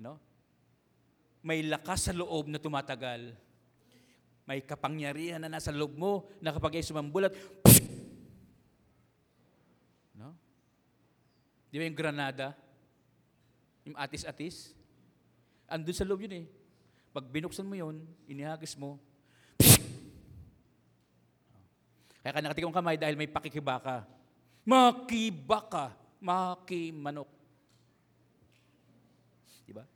[0.00, 0.25] ano?
[1.46, 3.30] May lakas sa loob na tumatagal.
[4.42, 7.30] May kapangyarihan na nasa loob mo na kapag ay sumambulat,
[10.18, 10.34] no?
[11.70, 12.50] Di ba yung granada?
[13.86, 14.74] Yung atis-atis?
[15.70, 16.46] Andun sa loob yun eh.
[17.14, 18.98] Pag binuksan mo yun, inihagis mo,
[22.26, 24.02] kaya ka nakatikong kamay dahil may pakikibaka.
[24.66, 25.94] Makibaka.
[26.18, 27.30] Makimanok.
[29.62, 29.86] Di ba?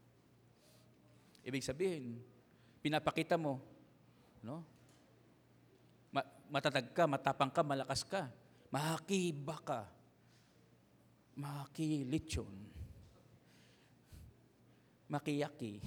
[1.41, 2.21] Ibig sabihin,
[2.85, 3.65] pinapakita mo,
[4.45, 4.61] no?
[6.13, 8.29] Ma- matatag ka, matapang ka, malakas ka.
[8.69, 9.89] Makibaka.
[11.37, 12.53] Makilitsyon.
[15.09, 15.81] Makiyaki.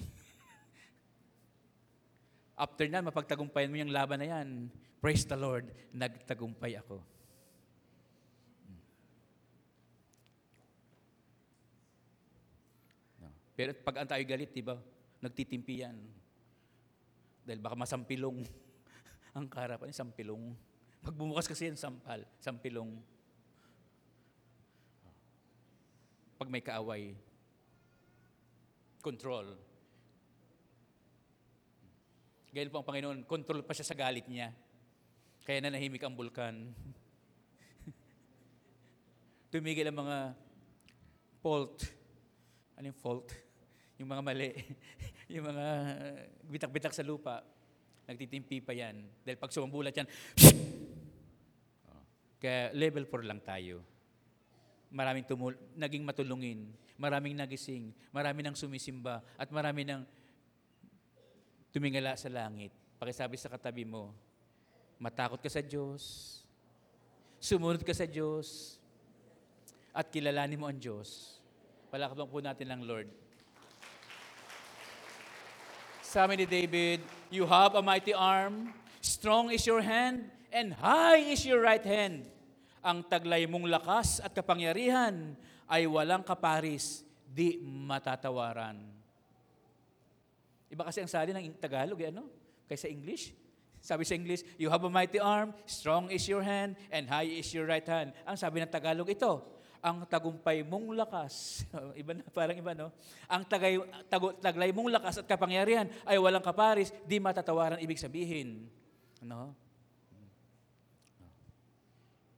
[2.64, 4.70] After na, mapagtagumpayan mo yung laban na yan.
[4.98, 7.02] Praise the Lord, nagtagumpay ako.
[13.20, 13.28] No.
[13.52, 14.80] Pero pag ang tayo galit, di ba?
[15.24, 15.96] Nagtitimpi yan.
[17.48, 18.44] Dahil baka masampilong
[19.36, 20.52] ang karapan, sampilong.
[21.00, 22.92] Pag bumukas kasi yan, sampal, sampilong.
[26.36, 27.16] Pag may kaaway,
[29.00, 29.56] control.
[32.52, 34.52] Gayun po ang Panginoon, control pa siya sa galit niya.
[35.44, 36.72] Kaya nanahimik ang bulkan.
[39.52, 40.18] Tumigil ang mga
[41.44, 41.84] fault.
[42.80, 43.43] Ano yung fault?
[43.98, 44.50] Yung mga mali.
[45.34, 45.66] yung mga
[46.50, 47.40] bitak-bitak sa lupa.
[48.04, 49.06] Nagtitimpi pa yan.
[49.24, 50.08] Dahil pag sumambulat yan,
[51.88, 52.02] Oh.
[52.42, 53.80] kaya level 4 lang tayo.
[54.94, 56.70] Maraming tumul naging matulungin,
[57.00, 60.06] maraming nagising, marami nang sumisimba, at marami nang
[61.74, 62.70] tumingala sa langit.
[63.00, 64.14] Pakisabi sa katabi mo,
[65.02, 66.38] matakot ka sa Diyos,
[67.42, 68.78] sumunod ka sa Diyos,
[69.90, 71.38] at kilalanin mo ang Diyos.
[71.90, 73.23] Palakbang po natin ang Lord.
[76.14, 78.70] Sabi ni David, You have a mighty arm,
[79.02, 82.30] strong is your hand, and high is your right hand.
[82.86, 85.34] Ang taglay mong lakas at kapangyarihan
[85.66, 88.78] ay walang kaparis, di matatawaran.
[90.70, 92.30] Iba kasi ang sali ng Tagalog, eh, ano?
[92.70, 93.34] Kaysa English.
[93.82, 97.50] Sabi sa English, you have a mighty arm, strong is your hand, and high is
[97.50, 98.14] your right hand.
[98.22, 99.42] Ang sabi ng Tagalog ito,
[99.84, 101.60] ang tagumpay mong lakas,
[102.00, 102.88] iba na, parang iba, no?
[103.28, 103.76] Ang tagay,
[104.08, 108.64] tago, taglay mong lakas at kapangyarihan ay walang kaparis, di matatawaran ibig sabihin.
[109.20, 109.52] Ano?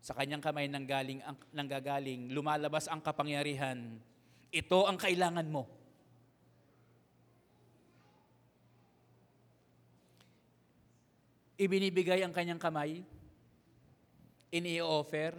[0.02, 3.94] Sa kanyang kamay nanggaling, ang, nanggagaling, lumalabas ang kapangyarihan.
[4.50, 5.70] Ito ang kailangan mo.
[11.62, 13.06] Ibinibigay ang kanyang kamay,
[14.50, 15.38] ini-offer,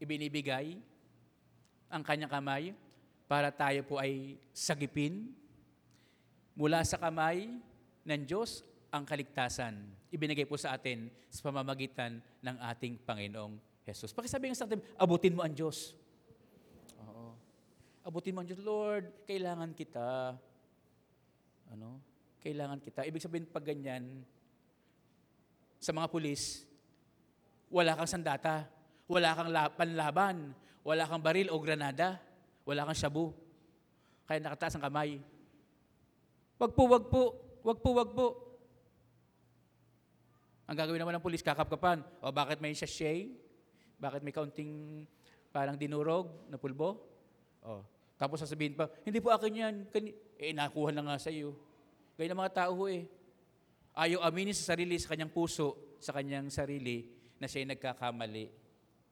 [0.00, 0.89] ibinibigay
[1.90, 2.72] ang kanyang kamay
[3.26, 5.34] para tayo po ay sagipin
[6.54, 7.50] mula sa kamay
[8.06, 9.74] ng Diyos ang kaligtasan.
[10.10, 13.54] Ibinigay po sa atin sa pamamagitan ng ating Panginoong
[13.86, 14.10] Jesus.
[14.10, 15.94] Pakisabi nga sa atin, abutin mo ang Diyos.
[17.06, 17.34] Oo.
[18.02, 18.62] Abutin mo ang Diyos.
[18.62, 20.34] Lord, kailangan kita.
[21.70, 22.02] Ano?
[22.42, 23.06] Kailangan kita.
[23.06, 24.26] Ibig sabihin, pag ganyan,
[25.78, 26.66] sa mga pulis,
[27.70, 28.66] wala kang sandata,
[29.06, 30.52] wala kang la- panlaban,
[30.84, 32.20] wala kang baril o granada,
[32.64, 33.32] wala kang shabu.
[34.24, 35.18] Kaya nakataas ang kamay.
[36.60, 37.22] Wag po, wag po.
[37.60, 38.26] Wag po, wag po.
[40.70, 42.00] Ang gagawin naman ng pulis, kakapkapan.
[42.22, 43.26] O bakit may sachet?
[43.98, 45.04] Bakit may kaunting
[45.50, 47.02] parang dinurog na pulbo?
[47.60, 47.82] O,
[48.14, 49.74] tapos sasabihin pa, hindi po akin yan.
[49.90, 51.56] Kani eh, nakuha na nga sa iyo.
[52.14, 53.04] Gaya ng mga tao ho eh.
[53.96, 58.46] Ayaw aminin sa sarili, sa kanyang puso, sa kanyang sarili, na siya'y nagkakamali.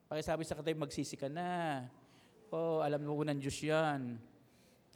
[0.08, 1.84] Pakisabi sa katay, magsisi ka na.
[2.48, 4.16] Oh, alam mo ng Diyos yan.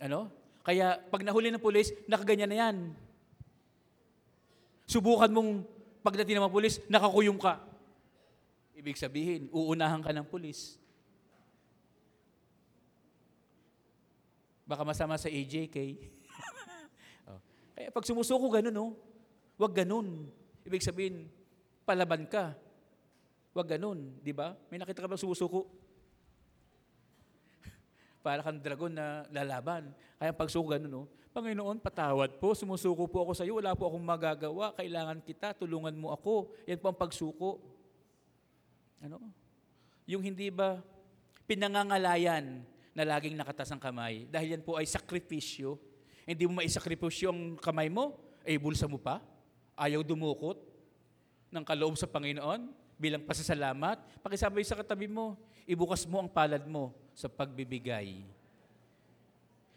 [0.00, 0.32] Ano?
[0.64, 2.76] Kaya pag nahuli ng pulis, nakaganyan na yan.
[4.88, 5.68] Subukan mong
[6.00, 7.60] pagdating ng pulis, nakakuyong ka.
[8.72, 10.80] Ibig sabihin, uunahan ka ng pulis.
[14.64, 15.76] Baka masama sa AJK.
[17.28, 17.40] oh.
[17.76, 18.86] Kaya pag sumusuko, ganun, no?
[19.60, 20.24] Huwag ganun.
[20.64, 21.28] Ibig sabihin,
[21.84, 22.56] palaban ka.
[23.52, 24.56] Huwag ganun, di ba?
[24.72, 25.68] May nakita ka bang sumusuko?
[28.24, 29.92] Para kang dragon na lalaban.
[30.16, 31.04] Kaya pagsuko ganun, no?
[31.32, 35.96] Panginoon, patawad po, sumusuko po ako sa iyo, wala po akong magagawa, kailangan kita, tulungan
[35.96, 36.52] mo ako.
[36.68, 37.60] Yan po ang pagsuko.
[39.00, 39.20] Ano?
[40.04, 40.80] Yung hindi ba
[41.48, 45.80] pinangangalayan na laging nakatas ang kamay, dahil yan po ay sakripisyo.
[46.28, 49.24] Hindi mo maisakripisyo ang kamay mo, ay bulsa mo pa.
[49.76, 50.60] Ayaw dumukot
[51.48, 54.22] ng kaloob sa Panginoon bilang pasasalamat.
[54.22, 55.34] Pakisabi sa katabi mo,
[55.66, 58.22] ibukas mo ang palad mo sa pagbibigay.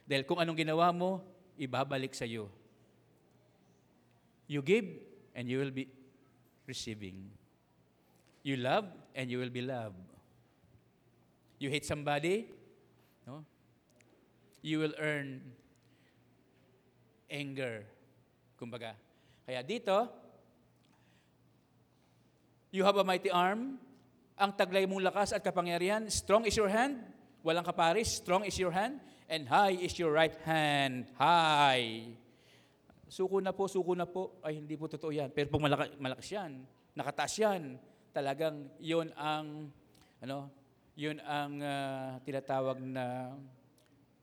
[0.05, 1.25] Dahil kung anong ginawa mo,
[1.57, 2.53] ibabalik sa iyo.
[4.45, 4.85] You give
[5.33, 5.89] and you will be
[6.69, 7.33] receiving.
[8.45, 8.85] You love
[9.17, 9.97] and you will be loved.
[11.57, 12.53] You hate somebody,
[13.25, 13.41] no?
[14.61, 15.41] You will earn
[17.25, 17.89] anger.
[18.53, 18.93] Kumbaga.
[19.49, 20.13] Kaya dito,
[22.75, 23.79] you have a mighty arm,
[24.35, 26.99] ang taglay mong lakas at kapangyarihan, strong is your hand,
[27.39, 28.99] walang kaparis, strong is your hand,
[29.31, 31.07] and high is your right hand.
[31.15, 32.11] High.
[33.07, 34.35] Suko na po, suko na po.
[34.43, 35.31] Ay, hindi po totoo yan.
[35.31, 36.51] Pero pag malaki, malakas yan,
[36.91, 37.79] nakataas yan,
[38.11, 39.71] talagang yon ang,
[40.19, 40.51] ano,
[40.99, 43.31] yun ang uh, tinatawag na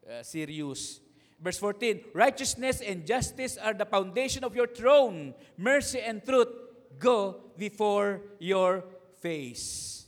[0.04, 1.00] uh, serious.
[1.40, 5.32] Verse 14, Righteousness and justice are the foundation of your throne.
[5.56, 6.61] Mercy and truth
[7.02, 8.86] go before your
[9.18, 10.06] face.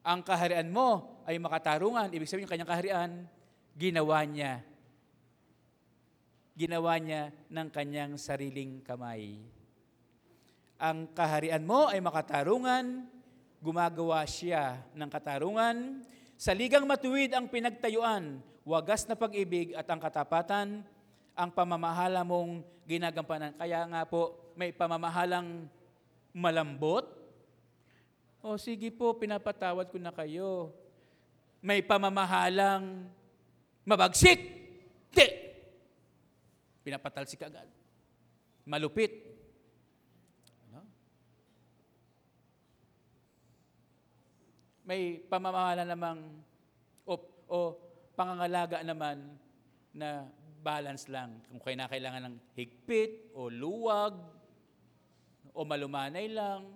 [0.00, 2.08] Ang kaharian mo ay makatarungan.
[2.08, 3.10] Ibig sabihin, yung kanyang kaharian,
[3.76, 4.64] ginawa niya.
[6.56, 9.36] Ginawa niya ng kanyang sariling kamay.
[10.80, 13.08] Ang kaharian mo ay makatarungan,
[13.64, 16.04] gumagawa siya ng katarungan.
[16.36, 20.84] Sa ligang matuwid ang pinagtayuan, wagas na pag-ibig at ang katapatan,
[21.32, 23.56] ang pamamahala mong ginagampanan.
[23.56, 25.66] Kaya nga po, may pamamahalang
[26.34, 27.06] malambot.
[28.42, 30.74] O sige po, pinapatawad ko na kayo.
[31.64, 33.08] May pamamahalang
[33.86, 34.36] mabagsik.
[35.08, 35.26] Di!
[36.84, 37.64] Pinapatalsik agad.
[38.68, 39.14] Malupit.
[40.68, 40.84] Ano?
[44.84, 46.20] May pamamahala namang
[47.08, 47.14] o,
[47.48, 47.58] o
[48.12, 49.40] pangangalaga naman
[49.96, 50.28] na
[50.60, 51.40] balance lang.
[51.48, 54.43] Kung kailangan ng higpit o luwag
[55.54, 56.66] o malumanay lang,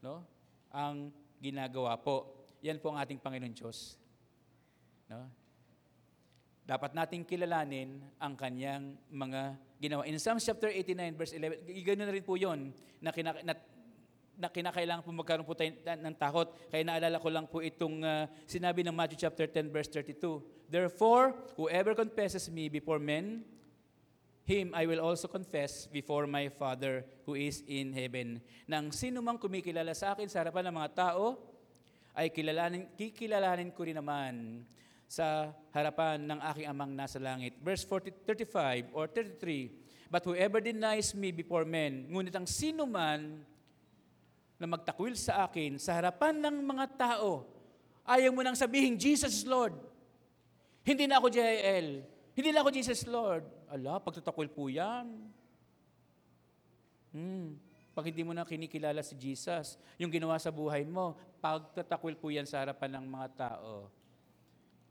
[0.00, 0.24] no?
[0.72, 2.48] Ang ginagawa po.
[2.64, 4.00] Yan po ang ating Panginoon Diyos.
[5.12, 5.28] No?
[6.64, 10.08] Dapat nating kilalanin ang kanyang mga ginawa.
[10.08, 12.72] In Psalms chapter 89 verse 11, ganoon na rin po 'yon
[13.04, 13.52] na, kina, na,
[14.40, 16.48] na kinakailangan po magkaroon po tayo ng takot.
[16.72, 20.40] Kaya naalala ko lang po itong uh, sinabi ng Matthew chapter 10 verse 32.
[20.72, 23.44] Therefore, whoever confesses me before men,
[24.44, 28.44] him I will also confess before my Father who is in heaven.
[28.68, 31.40] Nang sino mang kumikilala sa akin sa harapan ng mga tao,
[32.14, 34.62] ay kilalanin, kikilalanin ko rin naman
[35.08, 37.56] sa harapan ng aking amang nasa langit.
[37.58, 43.42] Verse 40, 35 or 33, But whoever denies me before men, ngunit ang sino man
[44.60, 47.42] na magtakwil sa akin sa harapan ng mga tao,
[48.06, 49.74] ayaw mo nang sabihin, Jesus is Lord.
[50.84, 52.04] Hindi na ako JL.
[52.36, 53.42] Hindi na ako Jesus Lord.
[53.74, 55.10] Ala, pagtatakwil po yan.
[57.10, 57.58] Hmm.
[57.90, 62.46] Pag hindi mo na kinikilala si Jesus, yung ginawa sa buhay mo, pagtatakwil po yan
[62.46, 63.90] sa harapan ng mga tao.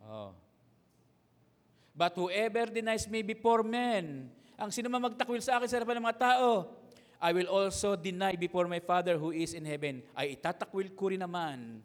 [0.03, 0.35] Oh.
[1.95, 4.27] But whoever denies me before men,
[4.59, 6.75] ang sino magtakwil sa akin sa harapan ng mga tao,
[7.23, 10.03] I will also deny before my Father who is in heaven.
[10.11, 11.79] Ay itatakwil ko rin naman.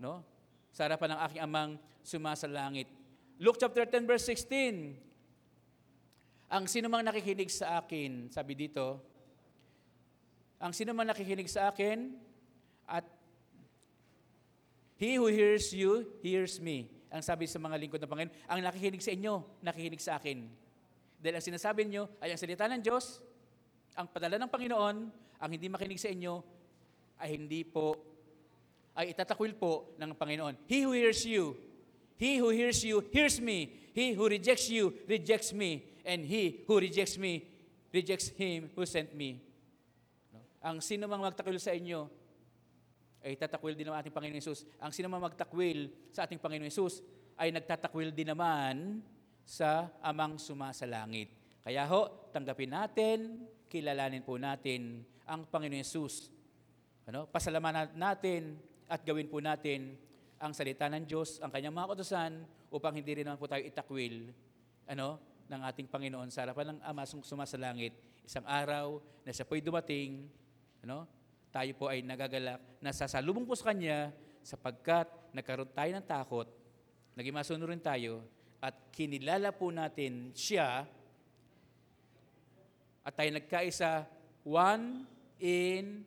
[0.00, 0.24] No?
[0.72, 2.88] Sa harapan ng aking amang sumasalangit.
[3.36, 5.05] Luke chapter 10 verse 16.
[6.46, 9.02] Ang sino mang nakikinig sa akin, sabi dito,
[10.62, 12.14] ang sino man nakikinig sa akin
[12.86, 13.04] at
[14.96, 16.88] he who hears you hears me.
[17.10, 20.46] Ang sabi sa mga lingkod ng Panginoon, ang nakikinig sa inyo, nakikinig sa akin.
[21.18, 23.20] Dahil ang sinasabi niyo ay ang salita ng Diyos,
[23.98, 24.96] ang padala ng Panginoon,
[25.42, 26.40] ang hindi makinig sa inyo,
[27.18, 27.96] ay hindi po,
[28.94, 30.54] ay itatakwil po ng Panginoon.
[30.70, 31.58] He who hears you,
[32.16, 33.72] he who hears you, hears me.
[33.96, 35.95] He who rejects you, rejects me.
[36.06, 37.50] And he who rejects me,
[37.90, 39.42] rejects him who sent me.
[40.30, 40.38] No?
[40.62, 42.06] Ang sino mang magtakwil sa inyo,
[43.26, 44.62] ay tatakwil din naman ating Panginoon Yesus.
[44.78, 47.02] Ang sino mang magtakwil sa ating Panginoon Yesus,
[47.34, 49.02] ay nagtatakwil din naman
[49.42, 51.34] sa amang sumasalangit.
[51.66, 56.30] Kaya ho, tanggapin natin, kilalanin po natin ang Panginoon Yesus.
[57.10, 57.26] Ano?
[57.26, 58.54] Pasalamatan natin
[58.86, 59.98] at gawin po natin
[60.38, 62.32] ang salita ng Diyos, ang kanyang mga kautosan,
[62.70, 64.30] upang hindi rin naman po tayo itakwil
[64.86, 67.94] ano, ng ating Panginoon sa harapan ng Ama sumasalangit.
[68.26, 70.26] Isang araw na siya po'y dumating,
[70.82, 71.06] ano,
[71.54, 74.10] tayo po ay nagagalak na sasalubong po sa Kanya
[74.42, 76.48] sapagkat nagkaroon tayo ng takot,
[77.18, 78.22] naging masunurin tayo,
[78.62, 80.86] at kinilala po natin siya
[83.06, 84.02] at tayo nagkaisa,
[84.42, 85.06] one
[85.38, 86.02] in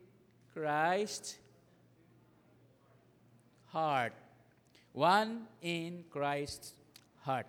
[0.52, 1.40] Christ
[3.72, 4.14] heart.
[4.92, 6.74] One in Christ's
[7.22, 7.46] heart.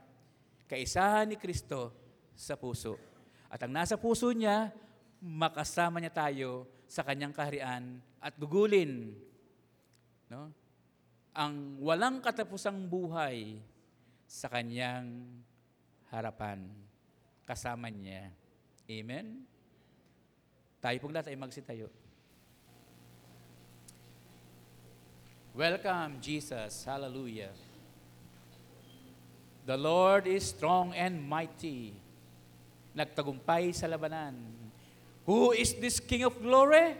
[0.72, 1.92] Kaisahan ni Kristo
[2.32, 2.96] sa puso.
[3.52, 4.72] At ang nasa puso niya,
[5.20, 9.12] makasama niya tayo sa kanyang kaharian at gugulin
[10.32, 10.48] no?
[11.36, 13.60] ang walang katapusang buhay
[14.24, 15.28] sa kanyang
[16.08, 16.72] harapan.
[17.44, 18.32] Kasama niya.
[18.88, 19.44] Amen?
[20.80, 21.92] Tayo pong lahat ay magsitayo.
[25.52, 26.88] Welcome, Jesus.
[26.88, 27.71] Hallelujah.
[29.66, 31.94] The Lord is strong and mighty.
[32.98, 34.36] Nagtagumpay sa labanan.
[35.24, 36.98] Who is this King of glory?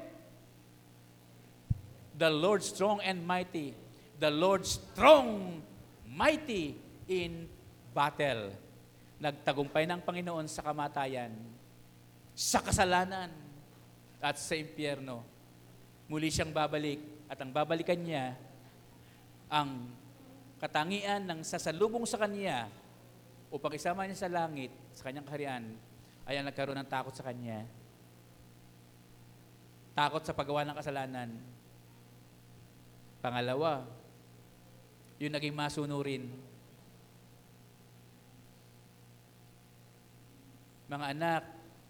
[2.16, 3.74] The Lord strong and mighty.
[4.22, 5.60] The Lord strong,
[6.06, 6.78] mighty
[7.10, 7.50] in
[7.98, 8.54] battle.
[9.18, 11.34] Nagtagumpay ng Panginoon sa kamatayan,
[12.38, 13.34] sa kasalanan,
[14.22, 15.26] at sa impyerno.
[16.06, 18.38] Muli siyang babalik at ang babalikan niya
[19.50, 19.90] ang
[20.62, 22.70] katangian ng sasalubong sa kanya
[23.50, 25.64] upang isama niya sa langit, sa kanyang kaharian,
[26.30, 27.66] ay ang nagkaroon ng takot sa kanya.
[29.98, 31.30] Takot sa paggawa ng kasalanan.
[33.20, 33.90] Pangalawa,
[35.18, 36.30] yung naging masunurin.
[40.88, 41.44] Mga anak,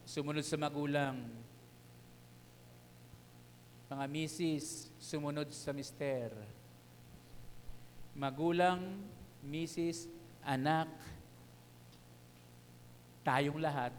[0.08, 1.28] sumunod sa magulang.
[3.92, 6.32] Mga misis, sumunod sa mister.
[8.12, 9.00] Magulang,
[9.42, 10.12] misis,
[10.44, 10.92] anak,
[13.22, 13.94] tayong lahat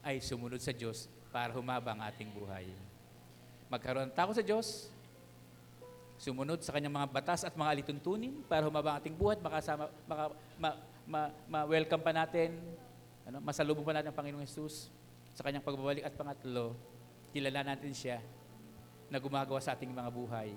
[0.00, 2.70] ay sumunod sa Diyos para humaba ang ating buhay.
[3.68, 4.88] Magkaroon ng takot sa Diyos,
[6.16, 9.92] sumunod sa kanyang mga batas at mga alituntunin para humaba ang ating buhay at makasama,
[10.08, 10.24] maka,
[10.56, 10.70] ma,
[11.04, 12.56] ma, ma-welcome pa natin,
[13.28, 14.88] ano, masalubong pa natin ang Panginoong Jesus
[15.36, 16.72] sa kanyang pagbabalik at pangatlo,
[17.30, 18.18] kilala natin siya
[19.12, 20.56] na gumagawa sa ating mga buhay.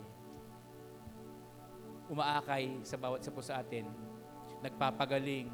[2.12, 3.88] Umaakay sa bawat isa po sa atin,
[4.60, 5.48] nagpapagaling,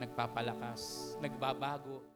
[0.00, 2.15] nagpapalakas, nagbabago,